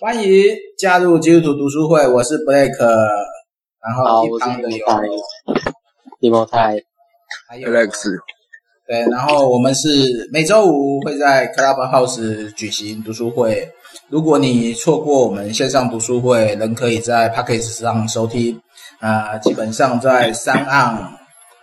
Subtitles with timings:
[0.00, 2.76] 欢迎加入基督徒读书会，我是 Blake，
[3.80, 4.84] 然后一旁的有
[6.18, 6.82] 提摩太，
[7.48, 8.08] 还有 Alex，
[8.88, 13.70] 对，然后我们是每周五会在 Clubhouse 举行读书会。
[14.08, 18.60] 如果你错过我们线上读书会，仍可以在 Podcast 上收听。
[18.98, 21.10] 啊、呃，基本上在 SoundOn、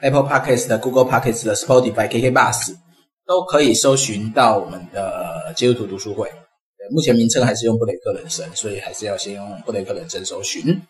[0.01, 2.75] Apple Podcast、Google Podcast 的 Spotify、KK Bus
[3.25, 6.31] 都可以搜寻到我们的基督徒读书会。
[6.91, 10.81] 目前名称还是用布雷克人生，所以还是要先用布雷克人生搜寻。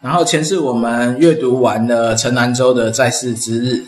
[0.00, 3.86] 然后前次我们阅读完了陈南州的在世之日。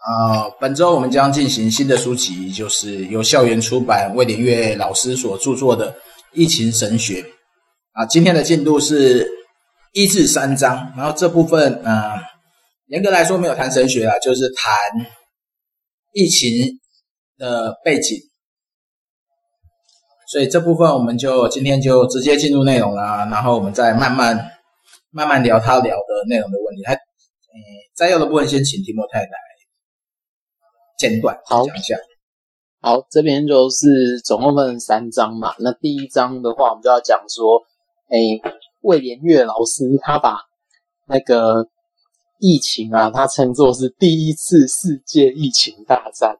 [0.00, 5.92] 啊、本周我们将进行新的书籍，就是由校园出版魏连岳老师所著作的
[6.32, 7.20] 《疫情神学》
[7.92, 8.06] 啊。
[8.06, 9.28] 今天的进度是
[9.92, 12.22] 一至三章，然后这部分啊、
[12.86, 14.74] 严格来说没有谈神学啊，就是谈
[16.14, 16.50] 疫情
[17.36, 18.16] 的背景。
[20.30, 24.36] 所以这部分我们就今天就直接进入内容啦，然后我们再慢慢
[25.10, 26.82] 慢慢聊他聊的内容的问题。
[26.82, 27.56] 他，嗯，
[27.96, 29.28] 摘要的部分先请提莫太来。
[30.98, 31.96] 简短好讲一下。
[32.82, 35.54] 好，这边就是总共分三章嘛。
[35.60, 37.62] 那第一章的话，我们就要讲说，
[38.10, 38.38] 诶，
[38.82, 40.40] 魏连月老师他把
[41.06, 41.66] 那个
[42.38, 46.36] 疫情啊，他称作是第一次世界疫情大战。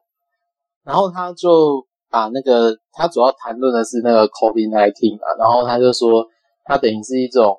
[0.83, 6.25] 然后他就把那个他主要谈论的是那个 COVID-19 啊，然后他就说，
[6.65, 7.55] 他等于是一种，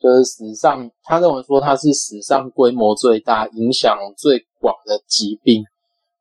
[0.00, 5.64] 就是史上他认为说它是史上规模最大、影响最广的疾病。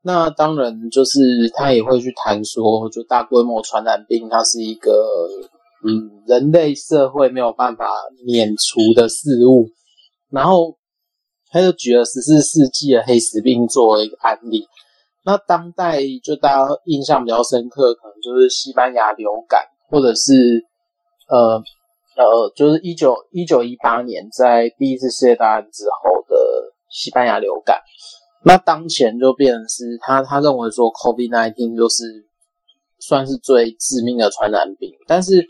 [0.06, 1.20] 那当然，就是
[1.54, 4.92] 他也会去谈说，就大规模传染病，它是一个
[5.86, 7.86] 嗯，人类社会没有办法
[8.26, 9.70] 免除的事物。
[10.30, 10.78] 然后
[11.52, 14.66] 他就举了十四世纪的黑死病作为一个案例。
[15.26, 20.66] 那当代就大家印象比较深刻，可能就是西班牙流感，或者是
[21.30, 21.64] 呃
[22.16, 26.36] 呃，就是一九一九一八年在第一次世界大战之后的
[26.90, 27.82] 西班牙流感。
[28.46, 32.26] 那当前就变成是他，他认为说 COVID-19 就是
[33.00, 35.46] 算是最致命的传染病，但是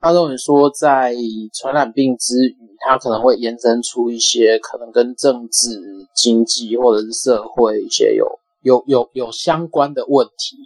[0.00, 1.14] 他认为说在
[1.52, 5.78] 传染病之余，它可能会延伸出一些可能跟政治、
[6.14, 8.26] 经济或者是社会一些有
[8.68, 10.56] 有有有相关的问题。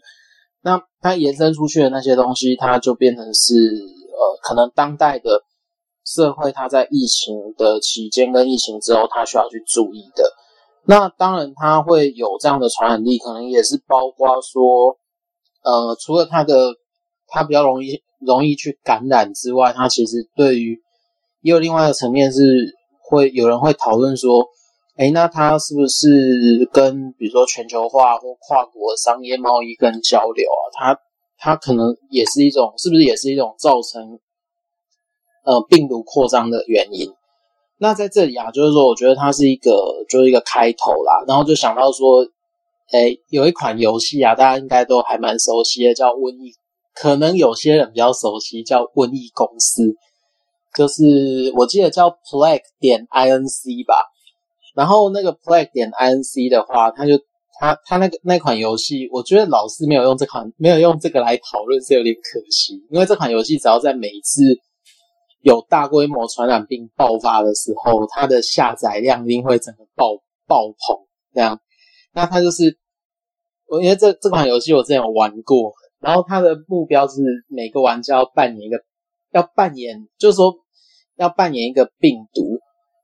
[0.61, 5.43] 那它延伸出去的那些东西，它就变成是呃，可能当代的
[6.05, 10.25] 社会，它在疫情的期间跟疫情之后，它需要去注意的。
[10.85, 14.97] 那当然，它会有这样的传染力，可能也是包括说，
[15.63, 16.75] 呃，除了它的
[17.29, 20.81] 它比较容易容易去感染之外，它其实对于
[21.41, 22.41] 也有另外一个层面是
[23.03, 24.47] 会有人会讨论说，
[24.97, 31.01] 诶，那它是不是跟比如说全球化或跨国商业贸易跟交流啊，它
[31.39, 34.19] 它可能也是一种，是不是也是一种造成
[35.45, 37.11] 呃病毒扩张的原因？
[37.79, 41.25] 那在这里啊，就是说，我觉得它是一个，就是一个开头啦。
[41.27, 42.25] 然后就想到说，
[42.93, 46.51] 诶，有一款游戏啊，大家应该都还蛮熟悉的，叫《瘟疫》。
[46.95, 49.83] 可能有些人比较熟悉，叫《瘟疫公司》，
[50.77, 54.12] 就是我记得叫 Plague 点 Inc 吧。
[54.75, 57.19] 然后那个 Plague 点 Inc 的话，他就
[57.61, 64.43] 他他那个那款游戏，我觉得老师没有用这款，没有用这个来讨论是有点可惜，因为这款游戏只要在每一次。
[65.45, 70.07] 有大规模传染病爆发的时候，它的下载量一定会整个爆
[70.47, 70.97] 爆棚。
[71.35, 71.59] 这样，
[72.13, 72.79] 那它就是，
[73.67, 78.85] 我因为这这款游戏我之前有玩过，然后它的目标是每个玩家要扮演一个，
[79.33, 80.55] 要扮演，就是说
[81.17, 82.61] 要扮演一个病毒，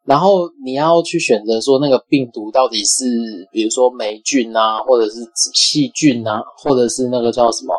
[0.08, 3.04] 然后你要去选择说那个病毒到底是，
[3.52, 5.20] 比如说霉菌啊，或者是
[5.54, 7.74] 细菌啊，或者是那个叫什么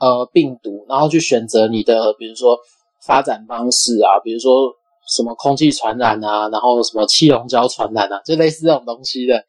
[0.00, 2.58] 呃病毒，然后去选择你的，比如说。
[3.06, 4.74] 发展方式啊，比如说
[5.06, 9.44] 什么空气传染啊，然后什么气溶胶传染啊，就类似这种东西的。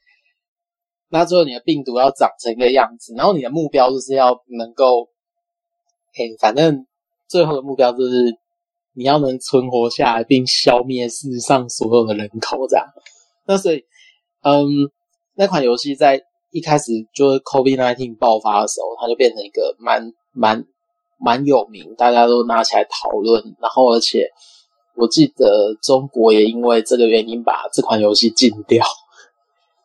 [1.10, 5.10] 那最后你的病毒要长成一个样子，然后你的目标就是要能够，
[6.14, 6.86] 嘿，反正
[7.28, 8.38] 最后的目标就是
[9.00, 12.86] 你要能存活下来，并消灭世上所有的人口这样。
[13.48, 13.86] 那所以，
[14.44, 14.68] 嗯，
[15.36, 20.66] 那款游戏在一开始就是 COVID-19 爆发的时候，它就变成一个蛮蛮。
[21.22, 24.26] 蛮有名，大家都拿起来讨论，然后而且
[24.96, 28.86] 我记得中国也因为这个原因把这款游戏禁掉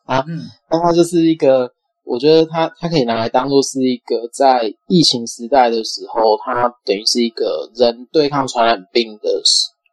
[0.05, 0.23] 啊。
[0.25, 0.39] 嗯，
[0.69, 1.69] 那它就是一个，
[2.05, 9.41] 我觉得它它可以拿来当做是一个在疫情时代的时候，它等于是一个人对抗传染病的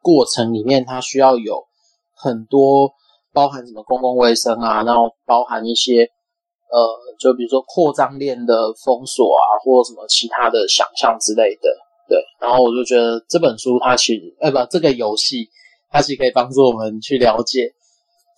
[0.01, 1.65] 过程里面，它需要有
[2.15, 2.93] 很多
[3.33, 6.09] 包含什么公共卫生啊，然后包含一些。
[6.73, 6.81] 呃，
[7.21, 11.69] 就比如说扩张链的封锁啊，或什么其他的想象之类的。
[12.09, 15.51] 对，然后我就觉得这本书它其实，哎不，这个游戏
[15.91, 17.75] 它其实可以帮助我们去了解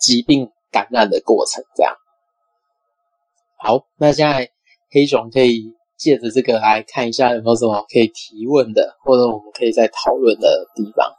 [0.00, 1.94] 疾病感染的过程，这样。
[3.64, 4.46] 好，那现在
[4.90, 11.10] 黑熊可以借着这个来看一下有没有什么可以提问的，或者我们可以再讨论的地方。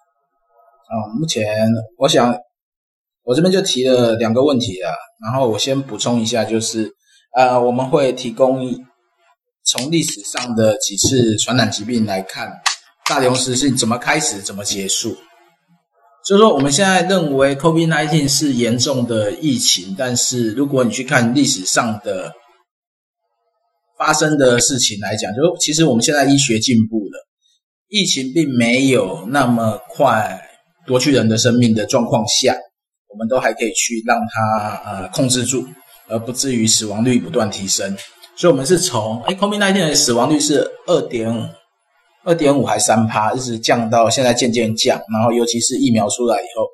[0.88, 2.38] 嗯，目前我想
[3.24, 4.94] 我这边就提了两个问题啊，
[5.24, 6.88] 然后我先补充一下，就是
[7.36, 8.71] 呃，我们会提供
[9.63, 12.62] 从历史上的几次传染疾病来看，
[13.09, 15.18] 大流行是怎么开始，怎么结束。
[16.25, 22.33] 就是说，我们现在认为 COVID-19 是严重的疫情，但是如果你去看历史上的
[23.95, 27.27] 发生的事情来讲，就其实我们现在医学进步了，
[27.89, 30.42] 疫情并没有那么快
[30.88, 32.56] 夺去人的生命的状况下，
[33.07, 35.63] 我们都还可以去让它呃控制住，
[36.07, 37.95] 而不至于死亡率不断提升。
[38.36, 41.31] 所以，我们是从哎，COVID-19 的死亡率是二点
[42.25, 45.00] 二点五还三趴，一直降到现在渐渐降。
[45.13, 46.68] 然后，尤其是疫苗出来以后，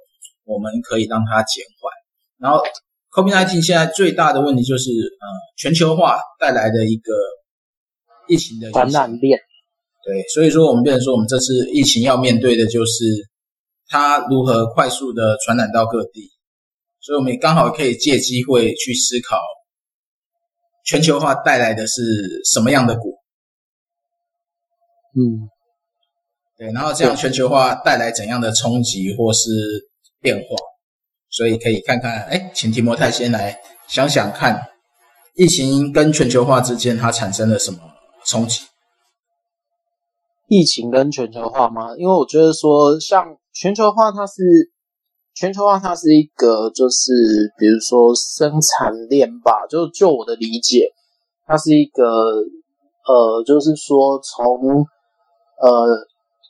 [0.46, 1.92] 我们可以让它减缓。
[2.40, 2.64] 然后
[3.12, 5.28] ，COVID-19 现在最大的问题就是呃，
[5.58, 7.14] 全球化带来的一个
[8.28, 9.40] 疫情的传染链。
[10.04, 13.04] 对，所以说我们变成说，我们这次疫情要面对的就是
[13.88, 16.32] 它如何快速的传染到各地。
[17.02, 19.38] 所以，我们也刚好可以借机会去思考。
[20.86, 22.02] 全球化带来的是
[22.46, 23.21] 什么样的果？
[25.16, 25.50] 嗯，
[26.58, 29.50] 对，然后这样全球化带来怎样的冲击或是
[30.22, 30.44] 变化？
[31.30, 34.62] 所以可以看看，哎，请提摩太先来想想看，
[35.36, 37.80] 疫情跟全球化之间它产生了什么
[38.26, 38.64] 冲击？
[40.48, 41.96] 疫情跟全球化吗？
[41.98, 44.72] 因为我觉得说，像全球化，它是。
[45.34, 50.86] 全球化它是一个，就是比如说生产链吧，就就我的理解，
[51.48, 54.86] 它是一个，呃，就是说从
[55.62, 56.08] 呃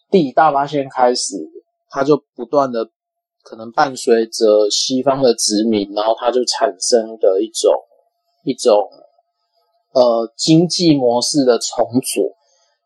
[0.09, 1.35] 地理大发现开始，
[1.89, 2.89] 它就不断的
[3.43, 7.71] 可能伴随着西方的殖民，然后它就产生的一种
[8.45, 8.89] 一种
[9.93, 12.33] 呃经济模式的重组，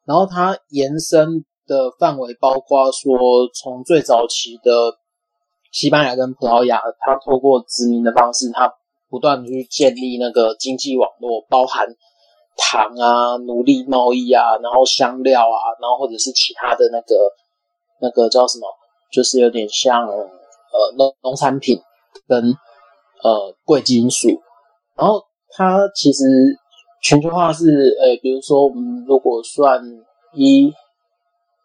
[0.06, 4.98] 然后它延伸的范围包括说从最早期的。
[5.72, 8.74] 西班牙跟葡萄牙，它透过殖民的方式，它
[9.10, 11.86] 不断的去建立那个经济网络，包含
[12.58, 17.16] 糖啊、奴隶贸易啊，然后香料啊，然后或者是其他的那个
[18.02, 18.68] 那个叫什么，
[19.12, 21.80] 就是有点像呃农农产品
[22.28, 22.42] 跟
[23.24, 24.28] 呃贵金属。
[24.96, 25.22] 然后
[25.52, 26.24] 它其实
[27.02, 27.66] 全球化是，
[28.00, 29.82] 呃，比如说我们如果算
[30.34, 30.74] 一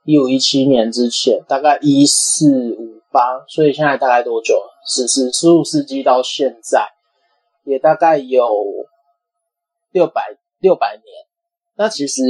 [0.05, 3.01] 一五一七年之前，大概一四五。
[3.13, 4.71] 八，所以现在大概多久了？
[4.87, 6.87] 十四十五世纪到现在，
[7.65, 8.49] 也大概有
[9.91, 11.05] 六百六百年。
[11.77, 12.23] 那其实，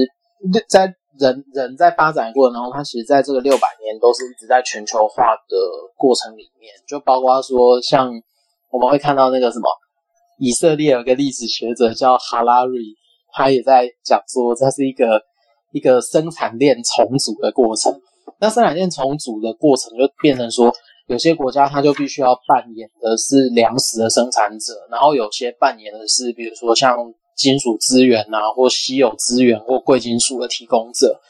[0.68, 5.56] 在人人在发展过程当中，它其实在这个六百年都是一直在全球化的
[5.96, 8.10] 过程里面，就包括说，像
[8.70, 9.68] 我们会看到那个什么，
[10.38, 12.80] 以色列有个历史学者叫哈拉瑞，
[13.32, 15.20] 他也在讲说，这是一个
[15.72, 18.00] 一个生产链重组的过程。
[18.38, 20.72] 那生产链重组的过程就变成说，
[21.08, 26.96] 有些国家它就必须要扮演的是粮食的生产者，然后有些扮演的是，比如说像
[27.40, 31.20] 金属资源啊，或稀有资源或贵金属的提供者，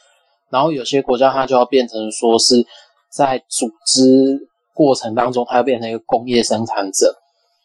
[0.49, 2.67] 然后有些国家它就要变成说是
[3.09, 7.15] 在组织过程当中，它要变成一个工业生产者。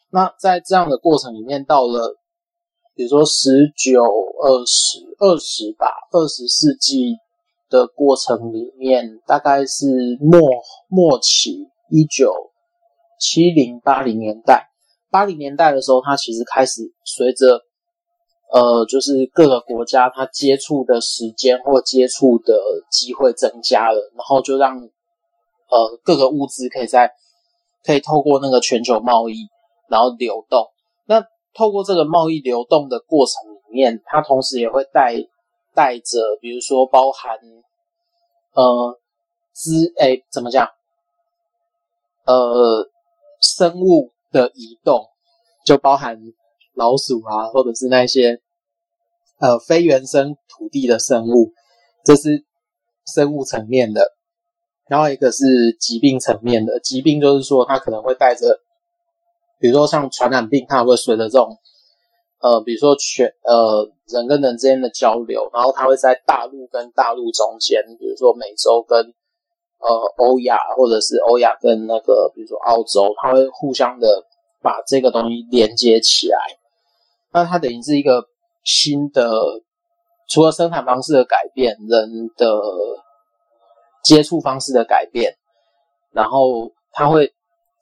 [0.09, 2.15] 那在这样的过程里面，到了
[2.95, 7.17] 比如说十九、二十、二十吧，二十世纪。
[7.69, 10.39] 的过程里面，大概是末
[10.87, 12.31] 末期一九
[13.19, 14.69] 七零八零年代，
[15.11, 17.59] 八零年代的时候，它其实开始随着
[18.51, 22.53] 呃，就是各个国家它接触的时间或接触的
[22.89, 27.13] 机会增加了，然后就让呃各个物资可以在
[27.83, 29.47] 可以透过那个全球贸易
[29.89, 30.67] 然后流动。
[31.05, 35.27] 那透过这个贸易流动的过程里面，它同时也会带。
[35.75, 37.37] 带着，比如说包含，
[38.53, 38.99] 呃，
[39.51, 40.67] 资，诶，怎么讲？
[42.25, 42.89] 呃，
[43.39, 45.07] 生物的移动，
[45.63, 46.19] 就包含
[46.77, 48.39] 老鼠啊，或者是那些，
[49.39, 51.51] 呃，非原生土地的生物，
[52.05, 52.45] 这是
[53.15, 54.13] 生物层面的。
[54.87, 55.43] 然后一个是
[55.79, 58.61] 疾病层面的，疾病就是说它可能会带着，
[59.59, 61.57] 比如说像传染病，它会随着这种。
[62.39, 69.11] 呃，比如说全呃人跟人之间的交流，然后它会在大陆跟大陆中间，比如说美洲跟
[69.79, 74.23] 呃欧亚，或者是欧亚跟那个比如说澳洲，它会互相的
[74.61, 76.37] 把这个东西连接起来。
[77.37, 78.25] 那它等于是一个
[78.63, 79.29] 新的，
[80.27, 82.59] 除了生产方式的改变，人的
[84.03, 85.35] 接触方式的改变，
[86.11, 87.31] 然后它会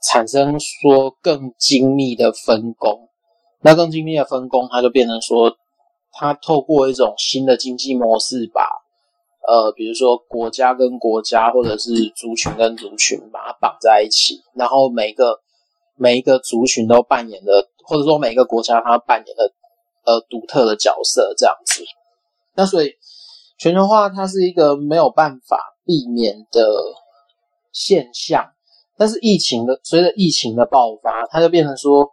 [0.04, 3.08] 产生说更精密的分工。
[3.62, 5.56] 那更精密的分工，它就变成说，
[6.12, 8.62] 它透过一种新的经济模式，把
[9.48, 15.40] 呃，比如说国家跟国家，或者是族群跟族群，把它绑在一起，然后每个
[15.96, 19.52] 每一个族群都扮演了，或者说每个国家它扮演的
[20.06, 21.84] 呃独特的角色，这样子。
[22.56, 22.94] 那所以
[23.58, 26.68] 全球化它是一个没有办法避免的
[27.72, 28.54] 现象，
[28.98, 32.10] 但是疫情的随着疫情的爆发，它就变成说，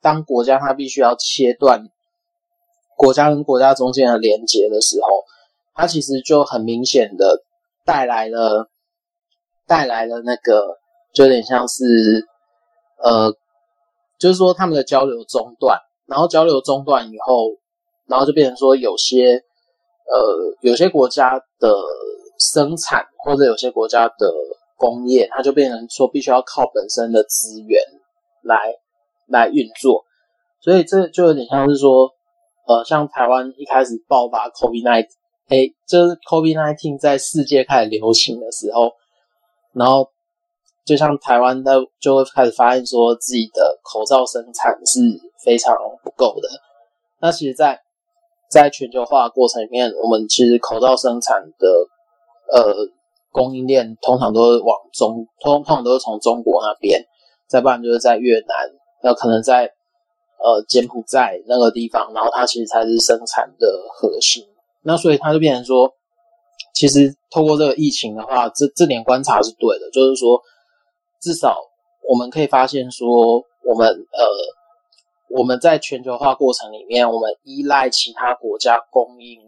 [0.00, 1.88] 当国家它必须要切断
[2.96, 5.08] 国家跟国家中间的连接的时候，
[5.74, 7.42] 它其实就很明显的
[7.84, 8.70] 带来了
[9.66, 10.78] 带来了那个，
[11.14, 12.28] 就有点像是
[13.02, 13.34] 呃，
[14.24, 17.58] 就是说他们的交流中断，然后交流中断以后，
[18.06, 19.44] 然后就变成说有些
[20.06, 21.68] 呃有些国家的
[22.38, 24.32] 生产或者有些国家的
[24.78, 27.82] 工业，它就变成说必须要靠本身的资源
[28.42, 28.74] 来。
[29.26, 30.04] 来运作，
[30.60, 32.10] 所以这就有点像是说，
[32.66, 35.06] 呃，像台湾一开始爆发 COVID-19，
[35.48, 38.92] 哎，就是 COVID-19 在世界开始流行的时候，
[39.72, 40.10] 然后
[40.84, 45.00] 就像台湾，它就会开始发现说自己的口罩生产是
[45.44, 46.48] 非常不够的。
[47.20, 47.80] 那其实在，
[48.50, 51.68] 在全球化过程里面，我们其实口罩生产的
[52.52, 52.74] 呃
[53.32, 57.02] 供应链通常都是往中，通通常都是从中国那边，
[57.48, 58.70] 再不然就是在越南。
[59.02, 59.64] 那可能在
[60.38, 64.44] 呃柬埔寨那个地方，然后它其实才是生产的核心。
[64.82, 65.90] 那所以它就变成说，
[66.74, 70.40] 其实透过这个疫情的话，这这点观察是对的，就是说
[71.24, 71.56] 至少
[72.06, 74.26] 我们可以发现说，我们呃
[75.30, 79.40] 我们在全球化过程里面，我们依赖其他国家供应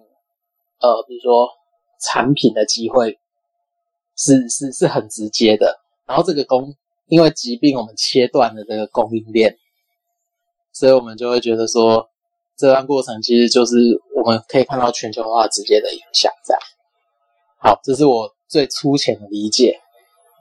[0.80, 1.50] 呃比如说
[2.00, 3.18] 产品的机会
[4.16, 5.78] 是是是很直接的。
[6.06, 6.75] 然后这个供
[7.09, 9.59] 因为疾病，我们切断了这个供应链，
[10.73, 12.09] 所以我们就会觉得说，
[12.56, 13.76] 这段过程其实就是
[14.16, 16.56] 我们可以看到全球化直接的影响在。
[17.59, 19.78] 好，这是我最粗浅的理解。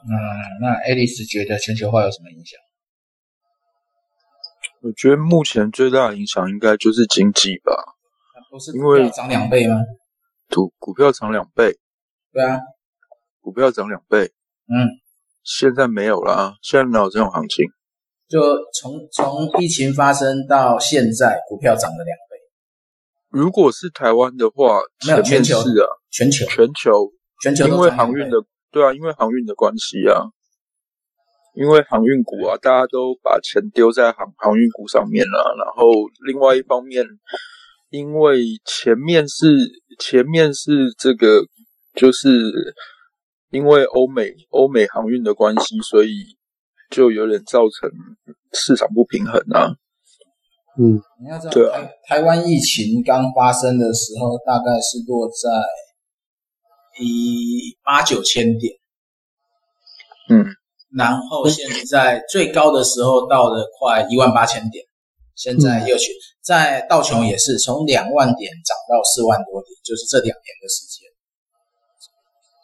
[0.07, 0.13] 嗯，
[0.61, 2.59] 那 Alice 觉得全球化有什么影响？
[4.81, 7.73] 我觉得目前最大的影响应该就是经济吧。
[8.51, 9.81] 不是股票涨两倍吗？
[10.49, 11.77] 股股票涨两倍。
[12.31, 12.59] 对啊，
[13.41, 14.31] 股票涨两倍。
[14.67, 14.87] 嗯。
[15.43, 17.65] 现在没有了，现在没有这种行情。
[18.27, 18.41] 就
[18.73, 22.37] 从从疫情发生到现在，股票涨了两倍。
[23.29, 28.37] 如果是台湾的话，没有全球是啊，全球全球全球，因为航运的
[28.75, 30.27] 对啊，因为航运的关系啊，
[31.55, 35.55] 因为航运股啊，大家都把钱丢在航航运股上面了。
[35.57, 35.87] 然后
[36.27, 37.05] 另外一方面，
[37.89, 39.55] 因为前面是
[39.97, 41.45] 前面是这个
[41.93, 42.75] 就是。
[43.51, 46.35] 因为欧美欧美航运的关系，所以
[46.91, 47.89] 就有点造成
[48.51, 49.71] 市场不平衡啊。
[50.77, 51.79] 嗯，你要知道，对啊，
[52.09, 55.47] 台湾疫情刚发生的时候，大概是落在
[56.99, 58.75] 一八九千点。
[60.29, 60.45] 嗯，
[60.95, 64.85] 然后现在最高的时候到了快一万八千点，
[65.35, 66.11] 现在又去
[66.41, 71.09] 在道琼也是从两万点涨到四万多点，就是这两年的时间。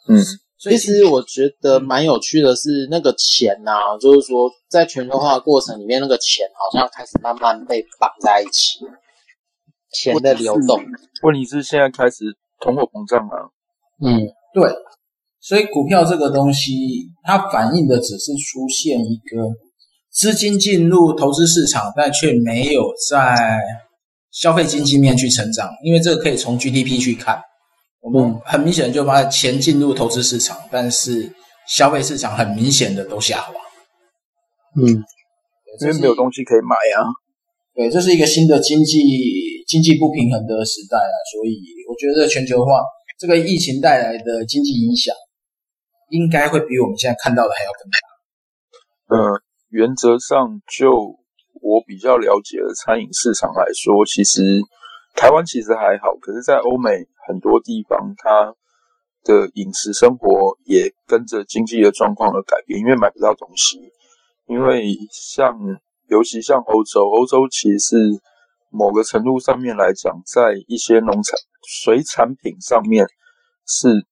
[0.08, 0.38] 嗯。
[0.62, 8.78] 其实我觉得蛮有趣的是，那个钱呐、啊，就是说，在全球化过程里面，那个钱好像开始慢慢被绑在一起，
[9.92, 10.80] 钱的流动。
[11.24, 13.50] 问题是现在开始通货膨胀了。
[14.04, 14.20] 嗯，
[14.52, 14.70] 对。
[15.40, 16.72] 所以股票这个东西，
[17.24, 19.48] 它反映的只是出现一个
[20.12, 23.60] 资金进入投资市场，但却没有在
[24.30, 27.40] 消费经济面去成长，因为这个可以从 GDP 去看。
[28.00, 31.32] 我们很明显就把钱进入投资市场，但是
[31.68, 33.52] 消费市场很明显的都下滑。
[34.76, 34.86] 嗯，
[35.80, 37.02] 因为没有东西可以买啊。
[37.74, 38.98] 对，这是一个新的经济
[39.66, 42.80] 经济不平衡的时代啊，所以我觉得全球化
[43.22, 45.14] 这个疫情带来的经济影响，
[46.10, 47.96] 应该会比我们现在看到的还要更大。
[49.14, 50.90] 呃，原则上就
[51.62, 54.58] 我比较了解的餐饮市场来说，其实
[55.14, 57.06] 台湾其实还好，可是在欧美。
[57.24, 58.52] 很多地方，它
[59.22, 63.78] 的饮食生活也跟着经济的状况而改变，因为买不到东西。
[64.46, 65.56] 因为像，
[66.08, 67.94] 尤其像欧洲，欧洲其实
[68.72, 71.38] 某个程度上面来讲，在一些农产
[71.68, 73.06] 水产品上面
[73.66, 74.06] 是，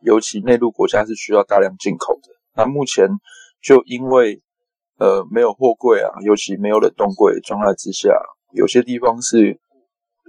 [0.00, 2.28] 尤其内陆国家是需要大量进口的。
[2.56, 3.08] 那目前
[3.62, 4.42] 就因为
[4.98, 8.08] 呃没有货柜啊，尤其没有冷冻柜的状态之下，
[8.52, 9.60] 有些地方是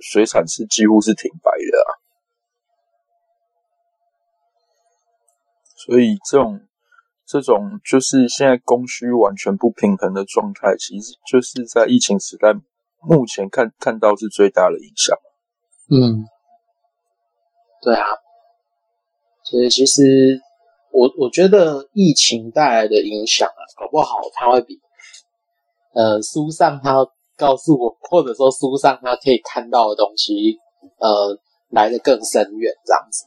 [0.01, 1.89] 水产是几乎是停摆的啊。
[5.75, 6.59] 所以这种
[7.25, 12.53] 这种就是现在供需完全不平衡的状态，其实就是在疫情时代
[13.01, 15.18] 目前看看到是最大的影响。
[15.91, 16.25] 嗯，
[17.82, 18.06] 对啊，
[19.44, 20.39] 所以其实
[20.91, 24.79] 我我觉得疫情带来的影响啊，搞不好它会比
[25.94, 30.58] 呃书上它告诉我，或者说书上它可以看到的东西，
[30.98, 31.39] 呃，
[31.70, 33.25] 来的更深远这样子。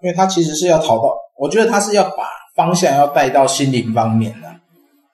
[0.00, 4.57] 因为他其实是要逃到，我觉得他是要把方向要带到心灵方面的。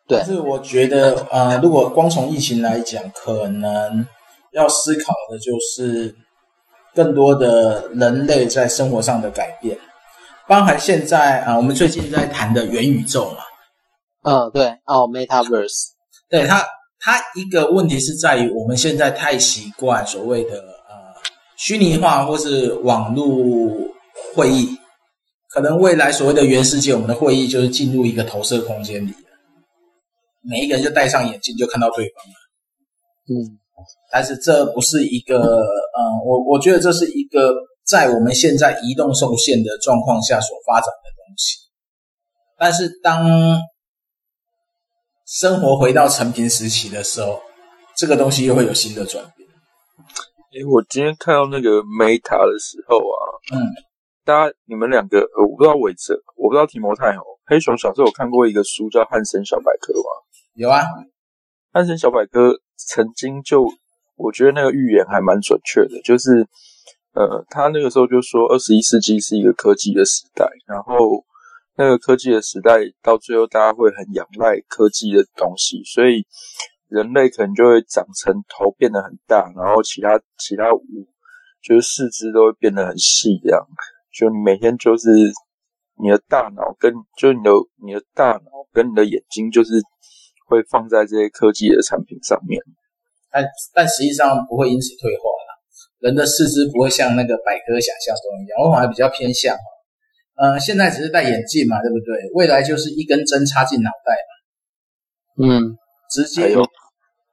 [0.06, 4.06] 对，但是我觉得，呃，如果光从疫情来讲，可能
[4.52, 6.14] 要思考的就是
[6.94, 9.78] 更多的人类在生活上的改变，
[10.46, 13.38] 包含现在啊、呃，我们最近在谈的元宇宙嘛。
[14.22, 15.88] 嗯，对，哦，Metaverse，
[16.28, 16.64] 对它，
[17.00, 20.94] 它一个问题是在于我们现在太习惯所谓的呃
[21.56, 23.92] 虚拟化或是网络。
[24.36, 24.78] 会议。
[25.48, 29.12] 可能未来所谓的元世界，我们的会议就是进入一个投射空间里，
[30.48, 32.32] 每一个人就戴上眼镜就看到对方了。
[33.26, 33.58] 嗯，
[34.12, 37.52] 但是这不是一个，嗯，我我觉得这是一个
[37.86, 41.58] 在我们现在移动受限的状况下所发展的东西。
[42.58, 43.26] 但是当
[45.26, 47.40] 生活回到成平时期的时候，
[47.96, 49.48] 这个东西又会有新的转变。
[50.52, 53.16] 诶，我今天看到那个 Meta 的时候啊，
[53.54, 53.72] 嗯。
[54.26, 57.20] 大家，你们两个，呃，我不知道伟哲，我不知道提摩太哦。
[57.44, 60.08] 黑熊小时候有看过一个书叫《汉森小百科》吗？
[60.56, 60.82] 有啊，
[61.72, 63.64] 《安神小百科》曾经就，
[64.14, 66.46] 我觉得那个预言还蛮准确的，就是，
[67.12, 71.24] 呃，他那个时候就说，二十一世纪是一个科技的时代，然后
[71.76, 76.24] 那个科技的时代到最后，大家会很仰赖科技的东西，所以
[76.86, 80.84] 人类可能就会长成头变得很大，然后其他其他五
[81.60, 83.60] 就是四肢都会变得很细这样。
[84.12, 85.10] 就每天就是
[86.00, 87.50] 你的大脑跟就你的
[87.84, 89.82] 你的大脑跟你的眼睛就是
[90.44, 92.60] 会放在这些科技的产品上面，
[93.30, 95.44] 但但实际上不会因此退化了。
[96.00, 99.56] 人的四肢不会像那个百科想象中一样，我反而比较偏向，
[100.36, 102.30] 呃，现在只是戴眼镜嘛，对不对？
[102.34, 104.12] 未来就是一根针插进脑袋
[105.38, 105.78] 嘛，嗯，
[106.10, 106.54] 直接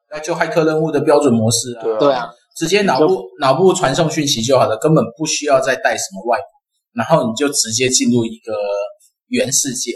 [0.10, 6.39] 那就骇客任务的标准模式啊，对啊，直接脑部脑部传送讯息就好了，根本不需要再带什么外。
[6.93, 8.54] 然后你就直接进入一个
[9.28, 9.93] 原世界，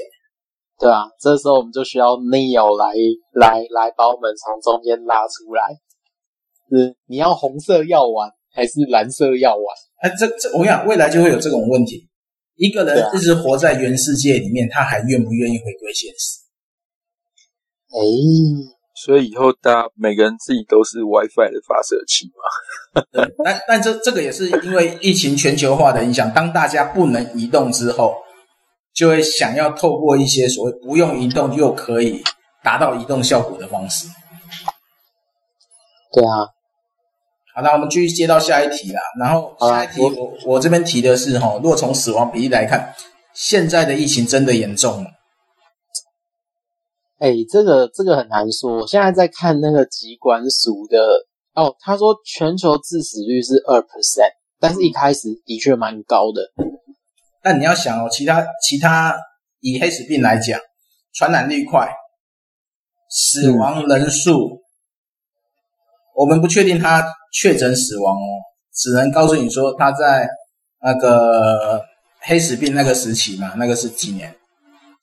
[0.80, 2.94] 对啊，这时候我们就需要 Neo 来
[3.34, 5.80] 来来把我们从中间拉出来。
[6.70, 9.66] 是你要红色药丸还是蓝色药丸？
[10.02, 12.10] 哎，这这我想未来就会有这种问题。
[12.56, 16.40] 一个人一直活在原世界里面，他还愿不愿意回归现实？
[17.92, 18.76] 哎。
[18.98, 23.04] 所以以后大家每个人自己都是 WiFi 的发射器嘛？
[23.12, 28.16] 对，但但这这个也是因为疫情全球化的影响，当大家不能移动之后，
[28.96, 32.24] 就会想要透过一些所谓不用移动又可以
[32.64, 34.08] 达到移动效果的方式。
[36.14, 36.48] 对啊，
[37.54, 39.02] 好，那我们继续接到下一题啦。
[39.20, 42.96] 然后下一题我我，我这边提的是哈，如果从死亡比例来看，
[43.34, 45.10] 现在的疫情真的严重吗？
[47.20, 48.78] 哎，这个这个很难说。
[48.78, 56.52] 我现在在看那个疾管署的哦，他说全球致死率是二 percent，但是一开始的确蛮高的。
[57.46, 59.16] 但你要想哦，其他其他
[59.60, 60.60] 以黑死病来讲，
[61.14, 61.88] 传染率快，
[63.08, 64.58] 死亡人数，嗯、
[66.16, 68.28] 我们不确定他确诊死亡哦，
[68.74, 70.28] 只能告诉你说他在
[70.82, 71.86] 那个
[72.22, 74.36] 黑死病那个时期嘛，那个是几年？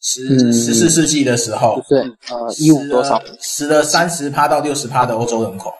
[0.00, 3.22] 十十四世纪的时候，对，呃，一五多少？
[3.38, 5.72] 死了三十趴到六十趴的欧洲人口。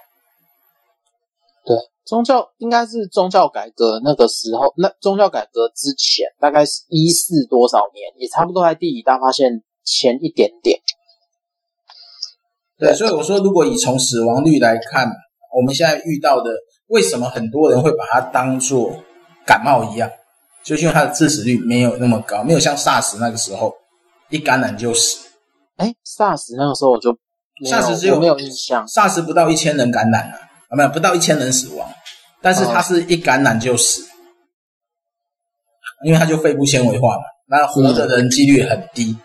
[2.05, 10.81] 对，宗教应该是宗教改革那个时候，那宗教改革之前，大概是一四多少年，也差不多在地理大发现前一点点。
[12.79, 15.09] 对，所以我说，如果以从死亡率来看，
[15.57, 16.51] 我们现在遇到的，
[16.89, 18.97] 为什么很多人会把它当做
[19.47, 20.11] 感冒一样？
[20.65, 23.75] 就是因为它的致死率没有那么高，没有像 SARS 那个时候。
[24.31, 25.29] 一感染就死，
[25.77, 27.13] 哎，SARS 那个时候我就
[27.69, 30.39] SARS 只有没有印象，SARS 不到一千人感染了，
[30.73, 31.87] 啊，没有不到一千人死亡，
[32.41, 34.09] 但是他是一感染就死，嗯、
[36.07, 39.21] 因为他就肺部纤维化嘛，那活着的人几率很低，嗯、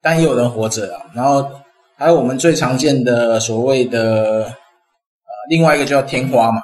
[0.00, 1.10] 但也有人活着啊。
[1.14, 1.50] 然后
[1.96, 4.52] 还有我们最常见的所谓的呃，
[5.50, 6.62] 另外一个叫天花嘛，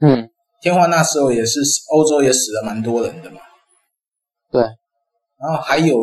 [0.00, 0.30] 嗯，
[0.62, 3.40] 天花那时候也是欧洲也死了蛮多人的嘛，
[4.52, 5.96] 对，然后还有。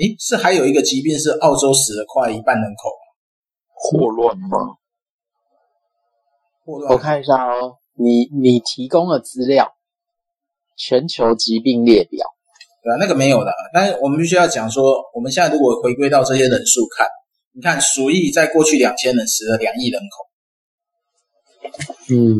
[0.00, 2.88] 诶，是还有一个疾病是澳洲死了快一半人口，
[3.74, 4.77] 霍乱吗？
[6.68, 9.72] 霍乱，我看一下哦，你你提供的资料，
[10.76, 12.26] 全球疾病列表，
[12.82, 13.50] 对啊，那个没有的。
[13.72, 17.06] 但是我们必须要讲说，我们现在如果回归到这些人数看，
[17.52, 20.26] 你看鼠疫在过去两千年死了两亿人口，
[22.10, 22.38] 嗯，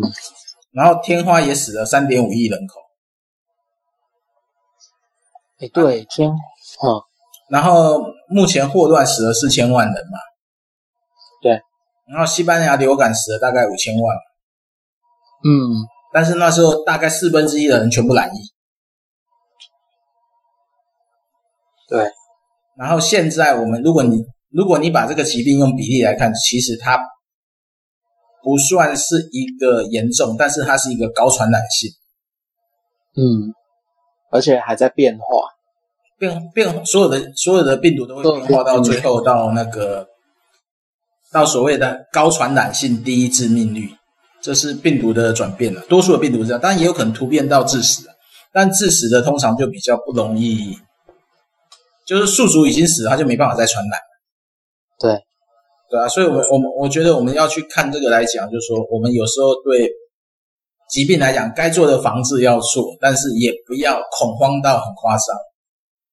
[0.72, 2.80] 然后天花也死了三点五亿人口，
[5.60, 7.00] 哎，对，天，嗯，
[7.48, 10.27] 然后目前霍乱死了四千万人嘛，对，
[12.08, 14.16] 然后西班牙流感死了大概五千万，
[15.44, 18.38] 嗯，但是那时候大概四分之一的人全部染疫。
[21.88, 22.10] 对，
[22.76, 26.98] 然后现在我们，如果你如果你把这个疾病用比例来看，其实它
[28.42, 31.90] 不算是一个严重，但是它是一个高传染性。
[33.16, 33.52] 嗯，
[34.30, 35.24] 而且还在变化，
[36.18, 40.06] 变变所有的所有的病毒都会变化到最后到那个
[41.32, 43.90] 到所谓的高传染性低致命率，
[44.42, 45.80] 这是病毒的转变了。
[45.82, 48.06] 多数的病毒是这样，当然也有可能突变到致死，
[48.52, 50.76] 但致死的通常就比较不容易。
[52.06, 54.00] 就是宿主已经死了，他就没办法再传染。
[54.98, 55.20] 对，
[55.90, 59.90] 对啊，所以我，们我们我觉得我们要去看这个来讲，就是说，我们有时候对
[60.88, 65.36] 疾病来讲，该做的防治要做，但是也不要恐慌到很夸张，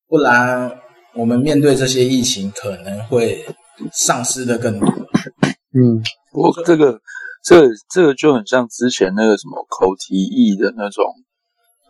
[0.10, 0.69] 不然
[1.15, 3.45] 我们面对这些疫情可能会
[3.93, 4.89] 丧失的更多。
[5.76, 7.00] 嗯，不过这个
[7.44, 11.06] 这个、这个就很像之前那个什么口蹄疫的那种，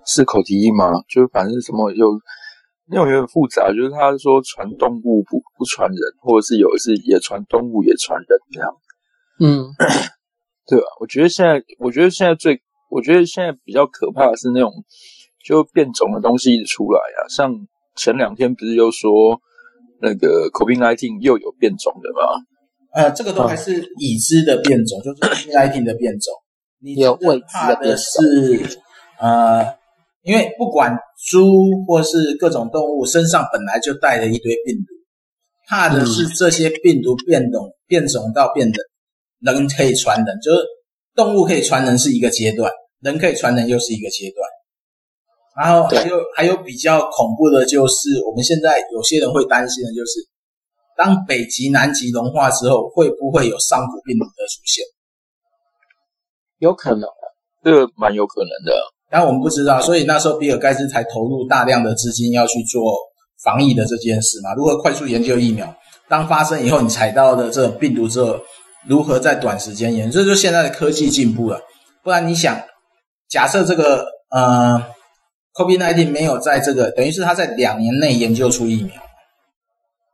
[0.05, 0.91] 是口蹄疫吗？
[1.07, 2.19] 就反正什么有。
[2.87, 8.69] 那种有点复杂，就是他说传动物不不传人，或者是有的是也传动物也传人这样。
[9.39, 9.65] 嗯，
[10.69, 10.85] 对吧？
[10.99, 14.71] 我觉得现在，我觉得现在最，我觉得现在比较可怕的是那种
[15.43, 17.25] 就变种的东西一直出来啊。
[17.27, 17.51] 像
[17.95, 19.41] 前两天不是又说
[19.99, 22.37] 那个 COVID-19 又有变种的吗？
[22.95, 26.33] 呃，这个都还是已知的变种，嗯、就是 COVID-19 的变种。
[26.81, 28.79] 你有未怕的是
[29.19, 29.75] 呃。
[30.27, 30.97] 因为不管
[31.29, 34.91] 猪或是各种动物身上本来就带了一堆病毒，
[35.67, 38.79] 怕的是这些病毒变种、变种到变得
[39.41, 40.57] 人可以传人，就是
[41.13, 42.71] 动物可以传人是一个阶段，
[43.03, 45.63] 人可以传人又是一个阶段。
[45.63, 50.27] 然后还有还有比较恐怖的就是，我们现在有些人会担心的就是，
[50.97, 54.83] 当北极、南极融化之后，会不会有上古病毒的出现？
[56.59, 57.09] 有可能，
[57.63, 58.73] 这个蛮有可能的。
[59.09, 62.95] 但我们不知道，所以那时候比尔盖茨才投入大量的资金要去做
[63.43, 64.53] 防疫的这件事嘛。
[64.55, 65.75] 如何快速研究疫苗？
[66.07, 68.39] 当发生以后，你采到的这种病毒之后，
[68.87, 70.19] 如何在短时间研究？
[70.19, 71.61] 这就是现在的科技进步了。
[72.03, 72.59] 不然你想，
[73.29, 74.81] 假设这个呃
[75.53, 78.95] ，COVID-19 没有在这个，等于是他在两年内研究出疫苗，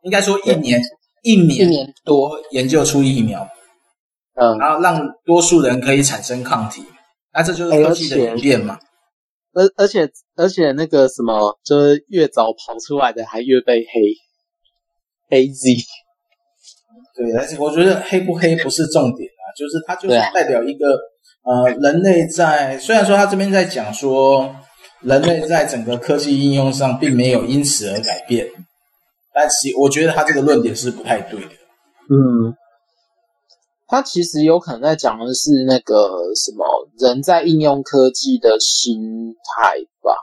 [0.03, 0.81] 应该说一年
[1.23, 3.47] 一年一年多研究出疫苗，
[4.35, 6.83] 嗯，然后让多数人可以产生抗体。
[7.33, 8.77] 那这就是科技的演变嘛？
[9.53, 14.01] 而而且而且那个什么，就是越早跑出来的还越被黑
[15.29, 15.75] 黑 Z。
[17.15, 20.85] 对，而且我觉得黑不黑不是重点啊，就是它就是代表一个、
[21.43, 24.55] 啊、呃，人类在虽然说他这边在讲说
[25.01, 28.47] 人类在整个科技应用上并没有因此而改变，
[29.33, 31.49] 但是我觉得他这个论点是不太对的。
[32.09, 32.55] 嗯。
[33.87, 36.65] 他其实有可能在讲的是那个什么
[36.97, 40.15] 人在应用科技的心态吧，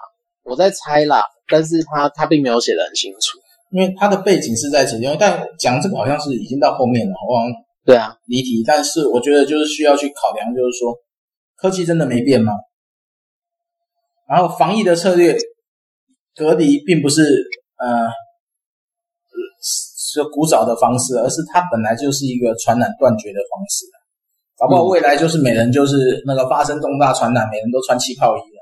[0.44, 3.36] 我在猜啦，但是他他并没有写的很清楚，
[3.70, 7.52] 因为他的背景是在这里，但讲这个好像是已经到后面了，好像
[7.84, 10.94] 对啊，离题，但是我觉得就是需要去考量，就是说
[11.54, 12.54] 科技真的没变吗？
[14.26, 15.36] 然后防疫的策略
[16.34, 17.22] 隔离并不是
[17.76, 18.08] 呃。
[20.10, 23.84] 是古早的方式，而是它本来就是一个传染断绝的方式。
[24.56, 28.58] 搞不好未来就是每人就是那个发生重大传染，每人都穿气泡衣了。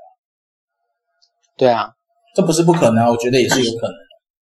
[1.57, 1.89] 对啊，
[2.35, 4.07] 这不是不可能，我觉得也是有可能的。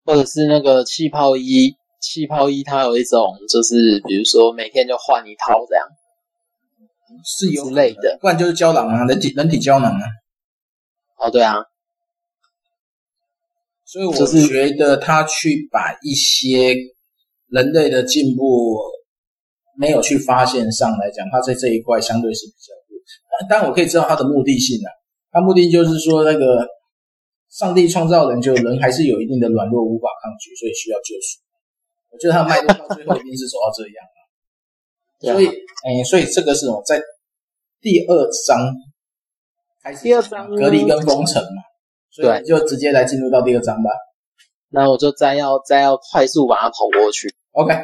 [0.04, 5.88] 或者是那个气泡衣，气泡衣它有一种就是，比如说每天就换一套这样，
[7.24, 8.18] 是有之类的。
[8.20, 10.02] 不然就是胶囊啊，人体人体胶囊啊。
[11.18, 11.56] 哦，对啊。
[13.92, 16.74] 所以我觉得他去把一些
[17.48, 18.78] 人类的进步
[19.76, 23.48] 没有去发现上来讲，他在这一块相对是比较弱。
[23.50, 24.88] 但我可以知道他的目的性啊，
[25.30, 26.66] 他目的就是说那个
[27.50, 31.38] 上帝创造人，就人还是有一定的软弱，无法抗拒，所以需要救赎。
[32.08, 34.18] 我觉得他脉络到最后一定是走到这样啊。
[35.20, 35.48] 所以，
[35.84, 36.98] 哎，所以这个是我在
[37.82, 38.72] 第二章
[39.82, 41.71] 开始，第二章隔离跟封城嘛。
[42.16, 43.90] 对，就直接来进入到第二章吧。
[44.70, 47.34] 那我就再要再要快速把它跑过去。
[47.52, 47.74] OK，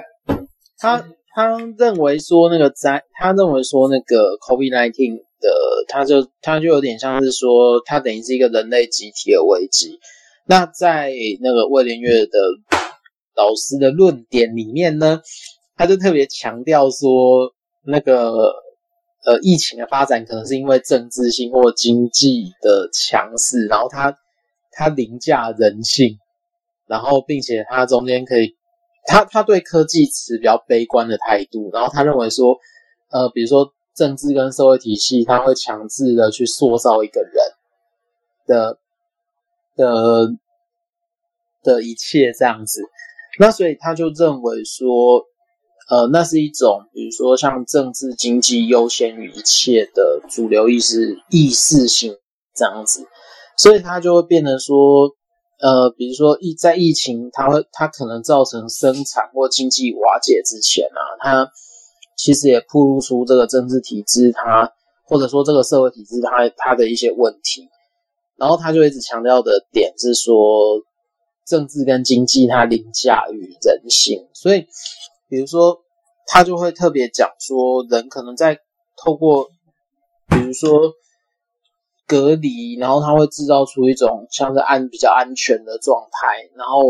[0.78, 5.50] 他他认为说那个灾，他认为说那个 COVID-19 的，
[5.88, 9.98] 他就他就有点像是说，他等于是一个人类集体的危机。
[10.46, 12.38] 那在那个魏连月的
[13.36, 15.20] 老师的论点里面呢，
[15.76, 17.52] 他就特别强调说，
[17.84, 18.54] 那个
[19.28, 24.18] 呃疫情的发展可能是因为政治性或经济的强势，然后他
[24.72, 26.18] 他凌驾人性，
[26.86, 28.56] 然后并且他中间可以，
[29.04, 32.56] 他他对科技持比较悲观的态度，然后他认为说，
[33.10, 37.32] 呃，比如说政治跟社会体系，他会强制的去塑造一个人
[38.46, 38.78] 的。
[39.78, 40.34] 的
[41.62, 42.82] 的一切这样子，
[43.38, 45.24] 那所以他就认为说，
[45.88, 52.14] 呃，那是一种，比如说像政治经济优先于一切的主流意识意识性
[52.54, 53.06] 这样子，
[53.56, 55.10] 所以他就会变得说，
[55.60, 61.50] 呃，比如说疫在疫情，它会它可能造成生产或经济瓦解之前啊，它
[62.16, 64.72] 其实也暴露出这个政治体制它
[65.04, 67.68] 或者说这个社会体制它它的一些问题。
[68.36, 70.80] 然后他就一直强调的点是说，
[71.44, 74.64] 政治跟经济它凌驾于人性，所以
[75.28, 75.80] 比如说
[76.26, 78.58] 他就会特别讲说，人可能在
[78.96, 79.48] 透过
[80.28, 80.92] 比如说
[82.06, 86.82] 隔离，然后他会制造出一种像是安比较安全的状态，然后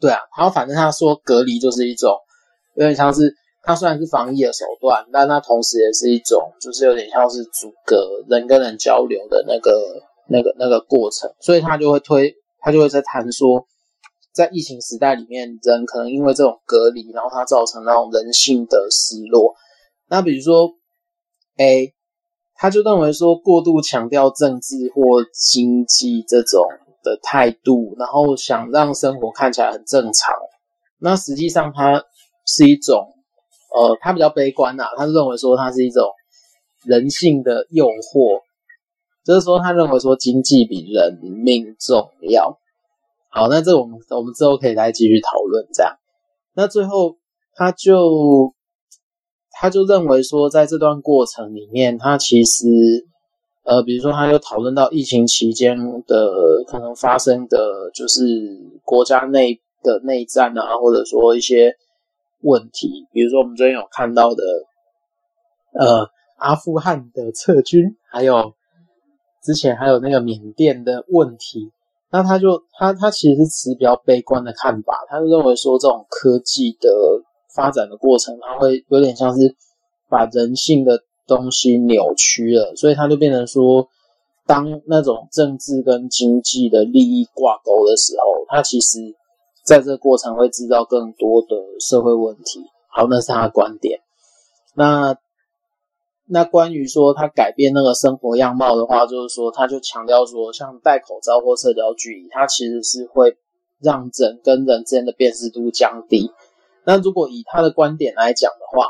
[0.00, 2.16] 对啊，然后反正他说隔离就是一种
[2.74, 3.36] 有点像是。
[3.62, 11.30] 它虽然是防疫的手段，但它同时也是一种，就是有点像是阻隔人跟人交流的那个、那个、那个过程。
[11.40, 13.66] 所以他就会推，他就会在谈说，
[14.32, 19.54] 在疫情时代里面，人可能因为这种隔离，然后它造成那种人性的失落。
[20.08, 20.70] 那比如说
[21.58, 21.94] ，A，
[22.54, 26.64] 他就认为说，过度强调政治或经济这种
[27.02, 30.34] 的态度，然后想让生活看起来很正常，
[30.98, 32.04] 那实际上它
[32.46, 33.14] 是一种。
[33.72, 36.04] 呃，他比较悲观呐、他认为说它是一种
[36.82, 38.40] 人性的诱惑，
[39.24, 42.58] 就是说他认为说经济比人命重要。
[43.30, 45.96] 好，那这我们我们之后可以再继续讨论这样。
[46.54, 47.16] 那最后
[47.54, 48.52] 他就
[49.50, 52.66] 他就认为说，在这段过程里面，他其实
[53.64, 58.22] 呃，比如说他就讨论到疫情期间的可能发生的就是
[58.84, 61.76] 国家内的内战啊，或者说一些。
[62.42, 64.42] 问题，比如说我们最近有看到的，
[65.74, 68.54] 呃，阿富汗的撤军，还有
[69.42, 71.70] 之前还有那个缅甸的问题，
[72.10, 76.90] 那他就他他其实是持比较悲观的看法，他就认为说这种科技的
[77.54, 79.56] 发展的过程，它会有点像是
[80.08, 83.88] 把人性的东西扭曲了，所以他就变成说，
[84.46, 89.14] 当那种政治跟经济的利益挂钩的时候，他其实。
[89.62, 92.64] 在这个过程会制造更多的社会问题。
[92.88, 94.00] 好，那是他的观点。
[94.74, 95.14] 那
[96.32, 103.36] 那关于说他改变那个生活样貌的话，就是说他就强调说，像戴口罩或社交距离，它其实是会
[103.80, 106.30] 让人跟人之间的辨识度降低。
[106.84, 108.86] 那如果以他的观点来讲的话，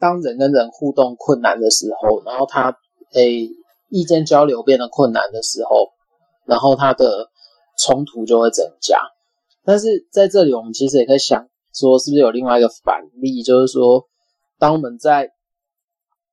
[0.00, 2.76] 当人跟人互动困难的时候，然后他
[3.12, 3.48] 诶
[3.88, 5.92] 意见交流变得困难的时候，
[6.46, 7.30] 然后他的
[7.78, 8.98] 冲突就会增加。
[9.64, 14.04] 但是在这里，我们其实也可以想说，是不是有另外一个反例，就是说，
[14.58, 15.30] 当我们在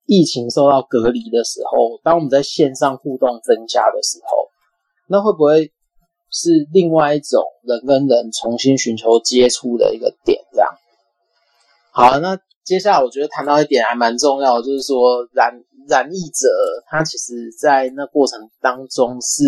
[0.05, 4.49] 疫情受到隔离的时候，当我们在线上互动增加的时候，
[5.07, 5.71] 那会不会
[6.31, 10.43] 是另外一种人跟人重新寻求接触的一个点？
[10.51, 10.69] 这样。
[11.91, 16.47] 好，那接下来我觉得谈到一点还蛮重要的，就是说染染疫者
[16.87, 19.43] 他其实在那过程当中是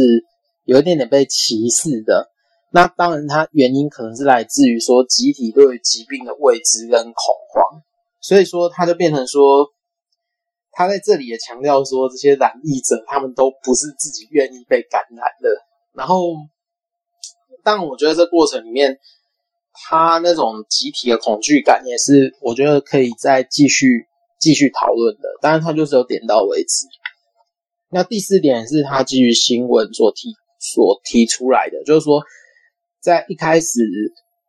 [0.66, 2.30] 有一点点被歧视的。
[2.72, 7.14] 那当然，它原因可能是来自于说集体对于疾病的未知跟恐
[7.54, 7.82] 慌，
[8.20, 9.70] 所以说他就变成说，
[10.76, 15.50] 他在这里也强调说，这些染疫者他们都不是自己愿意被感染的。
[15.94, 16.34] 然后，
[17.64, 19.00] 但我觉得这过程里面，
[19.74, 24.06] 他那种集体的恐惧感也是我觉得可以再继续
[24.40, 25.30] 继续讨论的。
[25.42, 26.86] 当然，他就是有点到为止。
[27.90, 32.22] 那第四点是他基于新闻所提所提出来的，就是说。
[33.02, 33.82] 在一开始，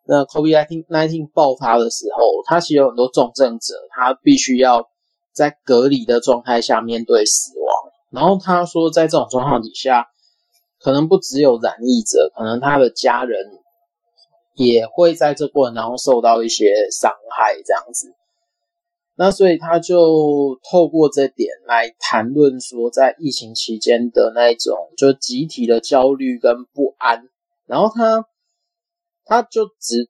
[0.07, 4.89] 那 COVID-19 爆发的时候，他其实有很多重症者，他必须要
[5.37, 7.93] 在隔离的状态下面对死亡。
[8.11, 10.09] 然后他说，在这种状况底下，
[10.81, 13.51] 可能不只有染疫者，可能他的家人
[14.55, 18.15] 也会在这过程当中受到一些伤害，这样子。
[19.15, 27.29] 那所以他就透过这点来谈论说，在疫情期间的那种就集体的焦虑跟不安。
[27.67, 28.27] 然后他。
[29.29, 30.09] 他就只，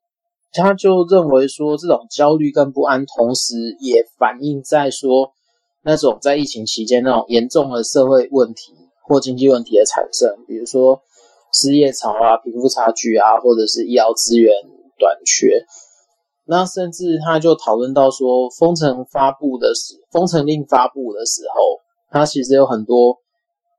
[0.53, 5.33] 他就认为说，这种焦虑跟不安，同时也反映在说，
[5.83, 11.01] 那种在疫情期间那种严重的社会问题或经济问题的产生，比如说
[11.53, 14.53] 失业潮啊、贫富差距啊，或者是医疗资源
[14.97, 15.65] 短缺。
[16.49, 23.17] 那甚至他就讨论到说，封城发布的时，封城令发布的时候，它其实有很多